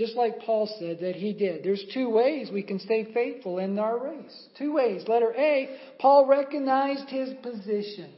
just 0.00 0.16
like 0.16 0.40
Paul 0.46 0.66
said 0.78 1.00
that 1.00 1.14
he 1.14 1.34
did. 1.34 1.62
There's 1.62 1.84
two 1.92 2.08
ways 2.08 2.48
we 2.50 2.62
can 2.62 2.78
stay 2.78 3.12
faithful 3.12 3.58
in 3.58 3.78
our 3.78 4.02
race. 4.02 4.48
Two 4.56 4.72
ways. 4.72 5.06
Letter 5.06 5.34
A, 5.36 5.76
Paul 5.98 6.26
recognized 6.26 7.10
his 7.10 7.34
position. 7.42 8.10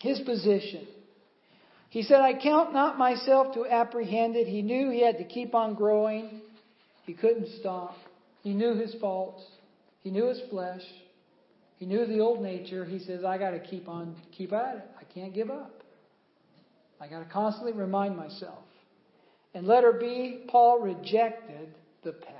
His 0.00 0.18
position. 0.22 0.88
He 1.90 2.02
said, 2.02 2.16
I 2.16 2.42
count 2.42 2.72
not 2.72 2.98
myself 2.98 3.54
to 3.54 3.64
apprehend 3.64 4.34
it. 4.34 4.48
He 4.48 4.60
knew 4.60 4.90
he 4.90 5.02
had 5.06 5.18
to 5.18 5.24
keep 5.24 5.54
on 5.54 5.74
growing. 5.74 6.40
He 7.04 7.14
couldn't 7.14 7.46
stop. 7.60 7.94
He 8.42 8.52
knew 8.52 8.74
his 8.74 8.92
faults. 9.00 9.44
He 10.02 10.10
knew 10.10 10.26
his 10.26 10.40
flesh. 10.50 10.82
He 11.76 11.86
knew 11.86 12.06
the 12.06 12.18
old 12.18 12.42
nature. 12.42 12.84
He 12.84 12.98
says, 12.98 13.22
I 13.24 13.38
got 13.38 13.50
to 13.50 13.60
keep 13.60 13.88
on, 13.88 14.16
keep 14.36 14.52
at 14.52 14.74
it. 14.74 14.84
I 15.00 15.04
can't 15.14 15.32
give 15.32 15.48
up. 15.48 15.70
I 17.00 17.06
got 17.06 17.20
to 17.20 17.32
constantly 17.32 17.72
remind 17.72 18.16
myself. 18.16 18.64
And 19.56 19.66
letter 19.66 19.92
B, 19.98 20.44
Paul 20.48 20.80
rejected 20.80 21.74
the 22.04 22.12
past. 22.12 22.36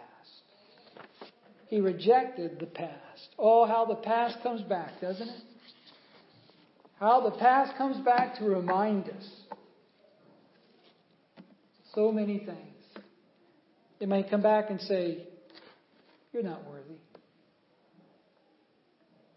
He 1.69 1.81
rejected 1.81 2.61
the 2.61 2.67
past. 2.67 3.29
Oh, 3.39 3.65
how 3.65 3.87
the 3.87 3.95
past 3.95 4.43
comes 4.43 4.61
back, 4.61 5.01
doesn't 5.01 5.27
it? 5.27 5.43
How 7.01 7.23
the 7.23 7.35
past 7.39 7.75
comes 7.79 8.05
back 8.05 8.39
to 8.39 8.45
remind 8.45 9.09
us. 9.09 9.31
So 11.95 12.13
many 12.13 12.37
things. 12.37 13.05
It 13.99 14.11
may 14.11 14.23
come 14.23 14.43
back 14.43 14.69
and 14.69 14.79
say, 14.83 15.27
You're 16.35 16.43
not 16.43 16.69
worthy. 16.69 16.99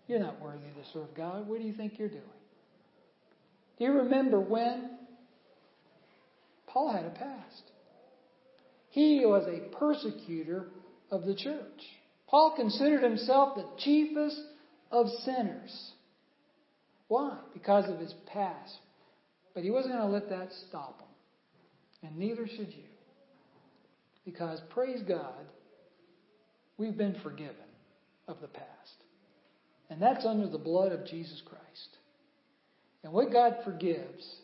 You're 0.10 0.20
not 0.20 0.42
worthy 0.42 0.60
to 0.60 0.92
serve 0.92 1.16
God. 1.16 1.48
What 1.48 1.62
do 1.62 1.66
you 1.66 1.74
think 1.74 1.98
you're 1.98 2.10
doing? 2.10 2.24
Do 3.78 3.86
you 3.86 3.94
remember 3.94 4.38
when 4.38 4.98
Paul 6.68 6.92
had 6.92 7.06
a 7.06 7.10
past? 7.12 7.69
He 8.90 9.24
was 9.24 9.48
a 9.48 9.76
persecutor 9.76 10.68
of 11.12 11.26
the 11.26 11.36
church. 11.36 11.82
Paul 12.28 12.54
considered 12.56 13.04
himself 13.04 13.56
the 13.56 13.66
chiefest 13.78 14.40
of 14.92 15.08
sinners. 15.24 15.92
Why? 17.08 17.38
Because 17.54 17.90
of 17.90 18.00
his 18.00 18.14
past. 18.32 18.80
But 19.54 19.64
he 19.64 19.72
wasn't 19.72 19.96
going 19.96 20.06
to 20.06 20.14
let 20.14 20.30
that 20.30 20.50
stop 20.68 21.02
him. 21.02 22.10
And 22.10 22.18
neither 22.18 22.48
should 22.48 22.70
you. 22.70 22.84
Because, 24.26 24.62
praise 24.70 25.02
God, 25.08 25.34
we've 26.78 26.98
been 26.98 27.18
forgiven 27.24 27.56
of 28.28 28.38
the 28.42 28.48
past. 28.48 28.68
And 29.90 30.02
that's 30.02 30.26
under 30.26 30.48
the 30.48 30.60
blood 30.60 30.92
of 30.92 31.06
Jesus 31.06 31.42
Christ. 31.48 31.98
And 33.04 33.12
what 33.12 33.32
God 33.32 33.58
forgives, 33.64 34.36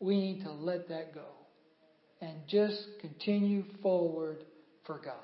we 0.00 0.20
need 0.20 0.44
to 0.44 0.52
let 0.52 0.88
that 0.90 1.14
go 1.14 1.24
and 2.22 2.38
just 2.48 2.86
continue 3.00 3.64
forward 3.82 4.44
for 4.86 4.98
God. 5.04 5.14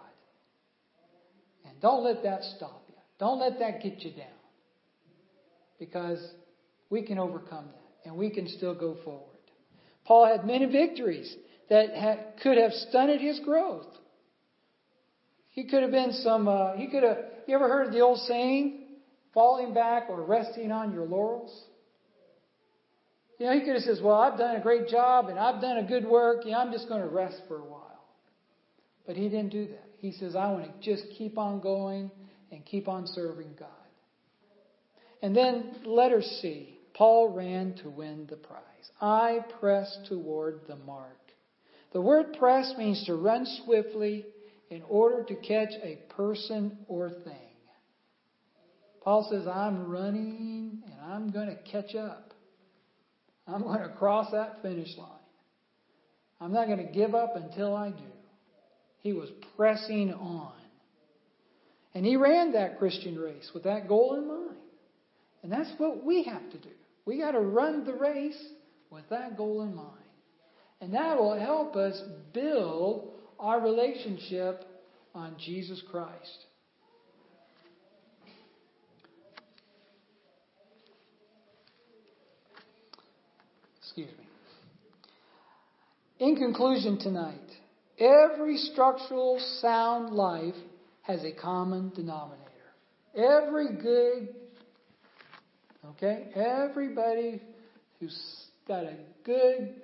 And 1.65 1.81
don't 1.81 2.03
let 2.03 2.25
that 2.25 2.43
stop 2.57 2.83
you. 2.89 2.95
Don't 3.21 3.39
let 3.39 3.61
that 3.61 3.81
get 3.83 4.03
you 4.03 4.11
down. 4.11 4.27
Because 5.79 6.19
we 6.91 7.03
can 7.03 7.19
overcome 7.19 7.67
that 7.67 8.09
and 8.09 8.17
we 8.17 8.31
can 8.31 8.49
still 8.49 8.75
go 8.75 8.97
forward. 9.05 9.25
Paul 10.05 10.27
had 10.27 10.45
many 10.45 10.67
victories 10.67 11.35
that 11.71 12.37
could 12.43 12.59
have 12.59 12.73
stunted 12.73 13.21
his 13.21 13.39
growth. 13.45 13.87
He 15.51 15.65
could 15.65 15.83
have 15.83 15.93
been 15.93 16.13
some, 16.13 16.49
uh, 16.49 16.73
he 16.75 16.89
could 16.89 17.05
have, 17.05 17.19
you 17.47 17.55
ever 17.55 17.69
heard 17.69 17.93
the 17.93 18.01
old 18.01 18.19
saying, 18.21 18.87
falling 19.35 19.73
back 19.73 20.07
or 20.09 20.23
resting 20.23 20.73
on 20.73 20.93
your 20.93 21.05
laurels? 21.05 21.53
You 23.39 23.47
know, 23.47 23.53
he 23.53 23.61
could 23.61 23.75
have 23.75 23.83
said, 23.83 24.03
well, 24.03 24.17
I've 24.17 24.37
done 24.37 24.57
a 24.57 24.61
great 24.61 24.89
job 24.89 25.29
and 25.29 25.39
I've 25.39 25.61
done 25.61 25.79
a 25.79 25.85
good 25.85 26.05
work. 26.05 26.43
Yeah, 26.45 26.59
I'm 26.59 26.73
just 26.73 26.89
going 26.89 27.03
to 27.03 27.09
rest 27.09 27.41
for 27.47 27.59
a 27.59 27.65
while. 27.65 28.05
But 29.07 29.17
he 29.17 29.29
didn't 29.29 29.51
do 29.51 29.67
that. 29.69 29.89
He 30.01 30.13
says, 30.13 30.35
I 30.35 30.51
want 30.51 30.65
to 30.65 30.73
just 30.83 31.05
keep 31.17 31.39
on 31.39 31.61
going 31.61 32.11
and 32.51 32.65
keep 32.65 32.89
on 32.89 33.07
serving 33.07 33.55
God. 33.59 33.69
And 35.23 35.35
then 35.35 35.77
letter 35.85 36.23
C, 36.23 36.79
Paul 36.95 37.33
ran 37.33 37.75
to 37.83 37.91
win 37.91 38.27
the 38.29 38.37
prize. 38.37 38.63
I 39.01 39.39
press 39.61 39.97
toward 40.09 40.61
the 40.67 40.77
mark. 40.77 41.17
The 41.93 42.01
word 42.01 42.37
press 42.39 42.75
means 42.77 43.05
to 43.07 43.15
run 43.15 43.47
swiftly 43.65 44.27
in 44.69 44.83
order 44.83 45.25
to 45.25 45.35
catch 45.37 45.73
a 45.83 45.99
person 46.15 46.77
or 46.89 47.11
thing. 47.11 47.35
Paul 49.03 49.27
says, 49.31 49.47
I'm 49.47 49.89
running 49.89 50.83
and 50.85 51.13
I'm 51.13 51.31
going 51.31 51.49
to 51.49 51.57
catch 51.71 51.95
up. 51.95 52.28
I'm 53.49 53.63
going 53.63 53.81
to 53.81 53.89
cross 53.89 54.31
that 54.33 54.61
finish 54.63 54.97
line. 54.97 55.09
I'm 56.41 56.53
not 56.53 56.67
going 56.67 56.87
to 56.87 56.93
give 56.93 57.15
up 57.15 57.35
until 57.35 57.75
I 57.75 57.91
do. 57.91 58.05
He 59.01 59.13
was 59.13 59.31
pressing 59.57 60.13
on. 60.13 60.53
And 61.95 62.05
he 62.05 62.17
ran 62.17 62.53
that 62.53 62.79
Christian 62.79 63.19
race 63.19 63.51
with 63.55 63.65
that 63.65 63.89
goal 63.89 64.17
in 64.17 64.29
mind. 64.29 64.57
And 65.43 65.51
that's 65.51 65.71
what 65.79 66.05
we 66.05 66.25
have 66.25 66.51
to 66.51 66.59
do. 66.59 66.69
We 67.07 67.19
got 67.19 67.33
to 67.33 67.41
run 67.41 67.85
the 67.85 67.95
race 67.95 68.39
with 68.91 69.09
that 69.11 69.37
goal 69.37 69.63
in 69.63 69.75
mind. 69.75 69.95
And 70.81 70.95
that 70.95 71.19
will 71.19 71.39
help 71.39 71.75
us 71.75 72.01
build 72.33 73.15
our 73.41 73.61
relationship 73.61 74.65
on 75.15 75.37
Jesus 75.39 75.83
Christ. 75.91 76.45
Excuse 83.79 84.17
me. 84.19 84.25
In 86.19 86.35
conclusion 86.35 86.99
tonight, 86.99 87.39
every 87.99 88.57
structural 88.57 89.39
sound 89.61 90.13
life 90.13 90.55
has 91.03 91.23
a 91.23 91.31
common 91.33 91.93
denominator. 91.95 92.45
Every 93.15 93.77
good, 93.81 94.35
okay, 95.91 96.29
everybody 96.35 97.41
who's 98.01 98.19
got 98.67 98.83
a 98.85 98.97
good 99.25 99.77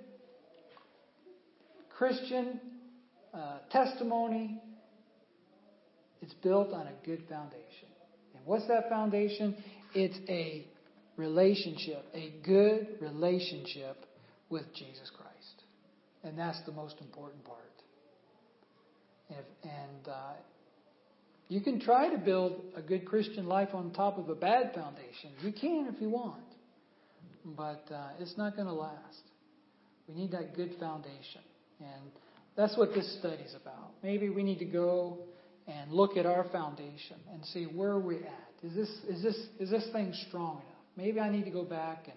Christian 1.96 2.60
uh, 3.32 3.58
testimony, 3.70 4.60
it's 6.20 6.34
built 6.34 6.72
on 6.72 6.88
a 6.88 7.06
good 7.06 7.22
foundation. 7.28 7.88
And 8.34 8.44
what's 8.44 8.66
that 8.66 8.88
foundation? 8.88 9.56
It's 9.94 10.18
a 10.28 10.66
relationship, 11.16 12.04
a 12.12 12.32
good 12.44 12.88
relationship 13.00 14.04
with 14.50 14.64
Jesus 14.74 15.10
Christ. 15.16 15.23
And 16.24 16.38
that's 16.38 16.60
the 16.66 16.72
most 16.72 16.96
important 17.00 17.44
part. 17.44 17.60
If, 19.28 19.44
and 19.62 20.08
uh, 20.08 20.32
you 21.48 21.60
can 21.60 21.80
try 21.80 22.08
to 22.08 22.18
build 22.18 22.62
a 22.76 22.82
good 22.82 23.04
Christian 23.04 23.46
life 23.46 23.68
on 23.74 23.92
top 23.92 24.18
of 24.18 24.28
a 24.28 24.34
bad 24.34 24.74
foundation. 24.74 25.30
You 25.42 25.52
can 25.52 25.92
if 25.94 26.00
you 26.00 26.08
want. 26.08 26.40
But 27.44 27.84
uh, 27.92 28.08
it's 28.18 28.36
not 28.38 28.56
going 28.56 28.66
to 28.66 28.72
last. 28.72 29.22
We 30.08 30.14
need 30.14 30.32
that 30.32 30.56
good 30.56 30.76
foundation. 30.80 31.42
And 31.80 32.10
that's 32.56 32.76
what 32.76 32.94
this 32.94 33.18
study's 33.18 33.54
about. 33.60 33.92
Maybe 34.02 34.30
we 34.30 34.42
need 34.42 34.58
to 34.60 34.64
go 34.64 35.18
and 35.66 35.92
look 35.92 36.16
at 36.16 36.24
our 36.24 36.44
foundation 36.50 37.16
and 37.32 37.44
see 37.46 37.64
where 37.64 37.98
we're 37.98 38.24
at. 38.24 38.48
Is 38.62 38.74
this, 38.74 38.88
is 39.08 39.22
this, 39.22 39.36
is 39.58 39.70
this 39.70 39.86
thing 39.92 40.14
strong 40.28 40.56
enough? 40.56 40.64
Maybe 40.96 41.20
I 41.20 41.30
need 41.30 41.44
to 41.44 41.50
go 41.50 41.64
back 41.64 42.06
and 42.06 42.16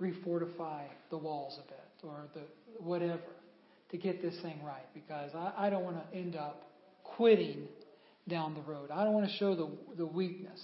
refortify 0.00 0.84
the 1.10 1.18
walls 1.18 1.58
a 1.62 1.68
bit 1.68 1.80
or 2.02 2.26
the 2.34 2.40
whatever 2.80 3.20
to 3.90 3.96
get 3.96 4.22
this 4.22 4.34
thing 4.42 4.62
right 4.64 4.86
because 4.92 5.30
I, 5.34 5.66
I 5.66 5.70
don't 5.70 5.84
want 5.84 5.96
to 5.96 6.16
end 6.16 6.36
up 6.36 6.70
quitting 7.02 7.68
down 8.28 8.54
the 8.54 8.62
road. 8.62 8.90
I 8.90 9.04
don't 9.04 9.12
want 9.12 9.28
to 9.28 9.36
show 9.36 9.54
the, 9.54 9.70
the 9.96 10.06
weakness 10.06 10.60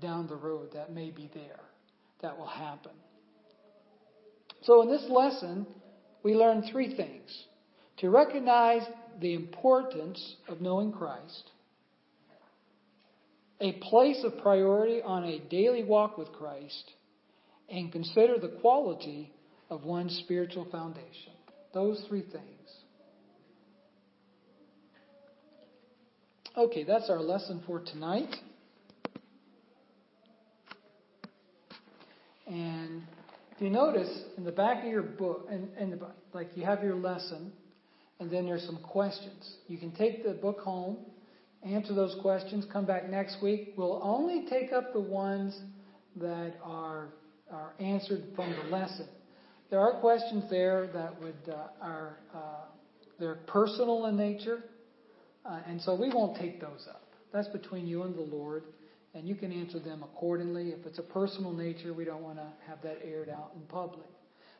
down 0.00 0.26
the 0.26 0.36
road 0.36 0.70
that 0.74 0.92
may 0.92 1.10
be 1.10 1.30
there 1.34 1.60
that 2.22 2.36
will 2.36 2.46
happen. 2.46 2.92
So 4.62 4.82
in 4.82 4.90
this 4.90 5.04
lesson, 5.08 5.66
we 6.22 6.34
learn 6.34 6.64
three 6.70 6.96
things. 6.96 7.44
To 7.98 8.10
recognize 8.10 8.82
the 9.20 9.34
importance 9.34 10.36
of 10.48 10.60
knowing 10.60 10.92
Christ, 10.92 11.50
a 13.60 13.72
place 13.72 14.22
of 14.24 14.38
priority 14.38 15.02
on 15.02 15.24
a 15.24 15.40
daily 15.50 15.82
walk 15.82 16.16
with 16.16 16.32
Christ, 16.32 16.92
and 17.68 17.90
consider 17.90 18.38
the 18.38 18.56
quality 18.60 19.32
of 19.70 19.84
one's 19.84 20.16
spiritual 20.24 20.66
foundation. 20.70 21.32
Those 21.74 22.04
three 22.08 22.22
things. 22.22 22.44
Okay, 26.56 26.84
that's 26.84 27.08
our 27.08 27.20
lesson 27.20 27.62
for 27.66 27.80
tonight. 27.80 28.34
And 32.46 33.02
if 33.54 33.60
you 33.60 33.70
notice 33.70 34.10
in 34.36 34.44
the 34.44 34.52
back 34.52 34.84
of 34.84 34.90
your 34.90 35.02
book, 35.02 35.46
and, 35.50 35.68
and 35.78 36.00
like 36.32 36.48
you 36.56 36.64
have 36.64 36.82
your 36.82 36.96
lesson, 36.96 37.52
and 38.18 38.30
then 38.30 38.46
there's 38.46 38.64
some 38.64 38.78
questions. 38.82 39.56
You 39.68 39.78
can 39.78 39.92
take 39.92 40.24
the 40.24 40.32
book 40.32 40.60
home, 40.60 40.96
answer 41.62 41.94
those 41.94 42.16
questions, 42.22 42.66
come 42.72 42.86
back 42.86 43.08
next 43.08 43.42
week. 43.42 43.74
We'll 43.76 44.00
only 44.02 44.46
take 44.48 44.72
up 44.72 44.92
the 44.92 45.00
ones 45.00 45.56
that 46.16 46.54
are 46.64 47.08
are 47.50 47.72
answered 47.80 48.24
from 48.34 48.50
the 48.50 48.76
lesson. 48.76 49.08
There 49.70 49.80
are 49.80 50.00
questions 50.00 50.44
there 50.50 50.88
that 50.94 51.20
would 51.20 51.52
uh, 51.54 51.68
are 51.82 52.16
uh, 52.34 52.64
they're 53.18 53.34
personal 53.46 54.06
in 54.06 54.16
nature, 54.16 54.62
uh, 55.44 55.60
and 55.66 55.80
so 55.82 55.94
we 55.94 56.08
won't 56.08 56.38
take 56.38 56.60
those 56.60 56.86
up. 56.88 57.02
That's 57.32 57.48
between 57.48 57.86
you 57.86 58.04
and 58.04 58.14
the 58.14 58.22
Lord, 58.22 58.64
and 59.14 59.28
you 59.28 59.34
can 59.34 59.52
answer 59.52 59.78
them 59.78 60.02
accordingly. 60.02 60.70
If 60.70 60.86
it's 60.86 60.98
a 60.98 61.02
personal 61.02 61.52
nature, 61.52 61.92
we 61.92 62.04
don't 62.04 62.22
want 62.22 62.38
to 62.38 62.46
have 62.66 62.80
that 62.82 62.98
aired 63.04 63.28
out 63.28 63.52
in 63.56 63.62
public. 63.62 64.08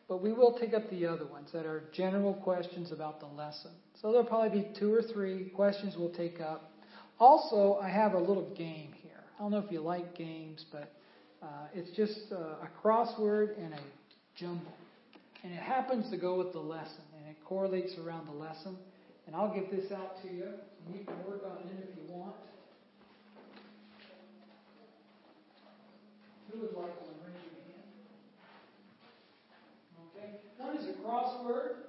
but 0.09 0.23
we 0.23 0.33
will 0.33 0.59
take 0.59 0.73
up 0.73 0.88
the 0.90 1.07
other 1.07 1.27
ones 1.27 1.51
that 1.53 1.66
are 1.66 1.85
general 1.92 2.33
questions 2.33 2.92
about 2.92 3.21
the 3.21 3.27
lesson. 3.27 3.71
So 4.01 4.11
there'll 4.11 4.27
probably 4.27 4.62
be 4.62 4.68
two 4.79 4.92
or 4.92 5.03
three 5.03 5.51
questions 5.51 5.94
we'll 5.99 6.14
take 6.14 6.40
up. 6.40 6.73
Also, 7.21 7.79
I 7.83 7.90
have 7.90 8.14
a 8.14 8.18
little 8.18 8.55
game 8.57 8.92
here. 9.03 9.23
I 9.38 9.42
don't 9.42 9.51
know 9.51 9.59
if 9.59 9.71
you 9.71 9.81
like 9.81 10.16
games, 10.16 10.64
but 10.73 10.92
uh, 11.42 11.66
it's 11.75 11.94
just 11.97 12.18
uh, 12.33 12.37
a 12.37 12.68
crossword 12.83 13.62
and 13.62 13.75
a 13.75 13.81
jumble. 14.35 14.73
And 15.44 15.53
it 15.53 15.61
happens 15.61 16.11
to 16.11 16.16
go 16.16 16.37
with 16.37 16.53
the 16.53 16.59
lesson, 16.59 17.05
and 17.16 17.29
it 17.31 17.37
correlates 17.44 17.96
around 17.98 18.27
the 18.27 18.33
lesson. 18.33 18.77
And 19.27 19.37
I'll 19.37 19.55
get 19.55 19.70
this 19.70 19.92
out 19.92 20.20
to 20.22 20.29
you. 20.29 20.44
and 20.87 20.94
You 20.94 21.05
can 21.05 21.14
work 21.27 21.42
on 21.44 21.59
it 21.59 21.88
if 21.90 21.96
you 21.96 22.14
want. 22.14 22.35
Who 26.51 26.61
would 26.61 26.72
like 26.72 26.96
one? 27.01 27.14
Raise 27.24 27.37
your 27.44 27.61
hand. 27.70 27.87
Okay. 30.16 30.29
One 30.57 30.77
is 30.77 30.87
a 30.88 30.98
crossword, 31.03 31.88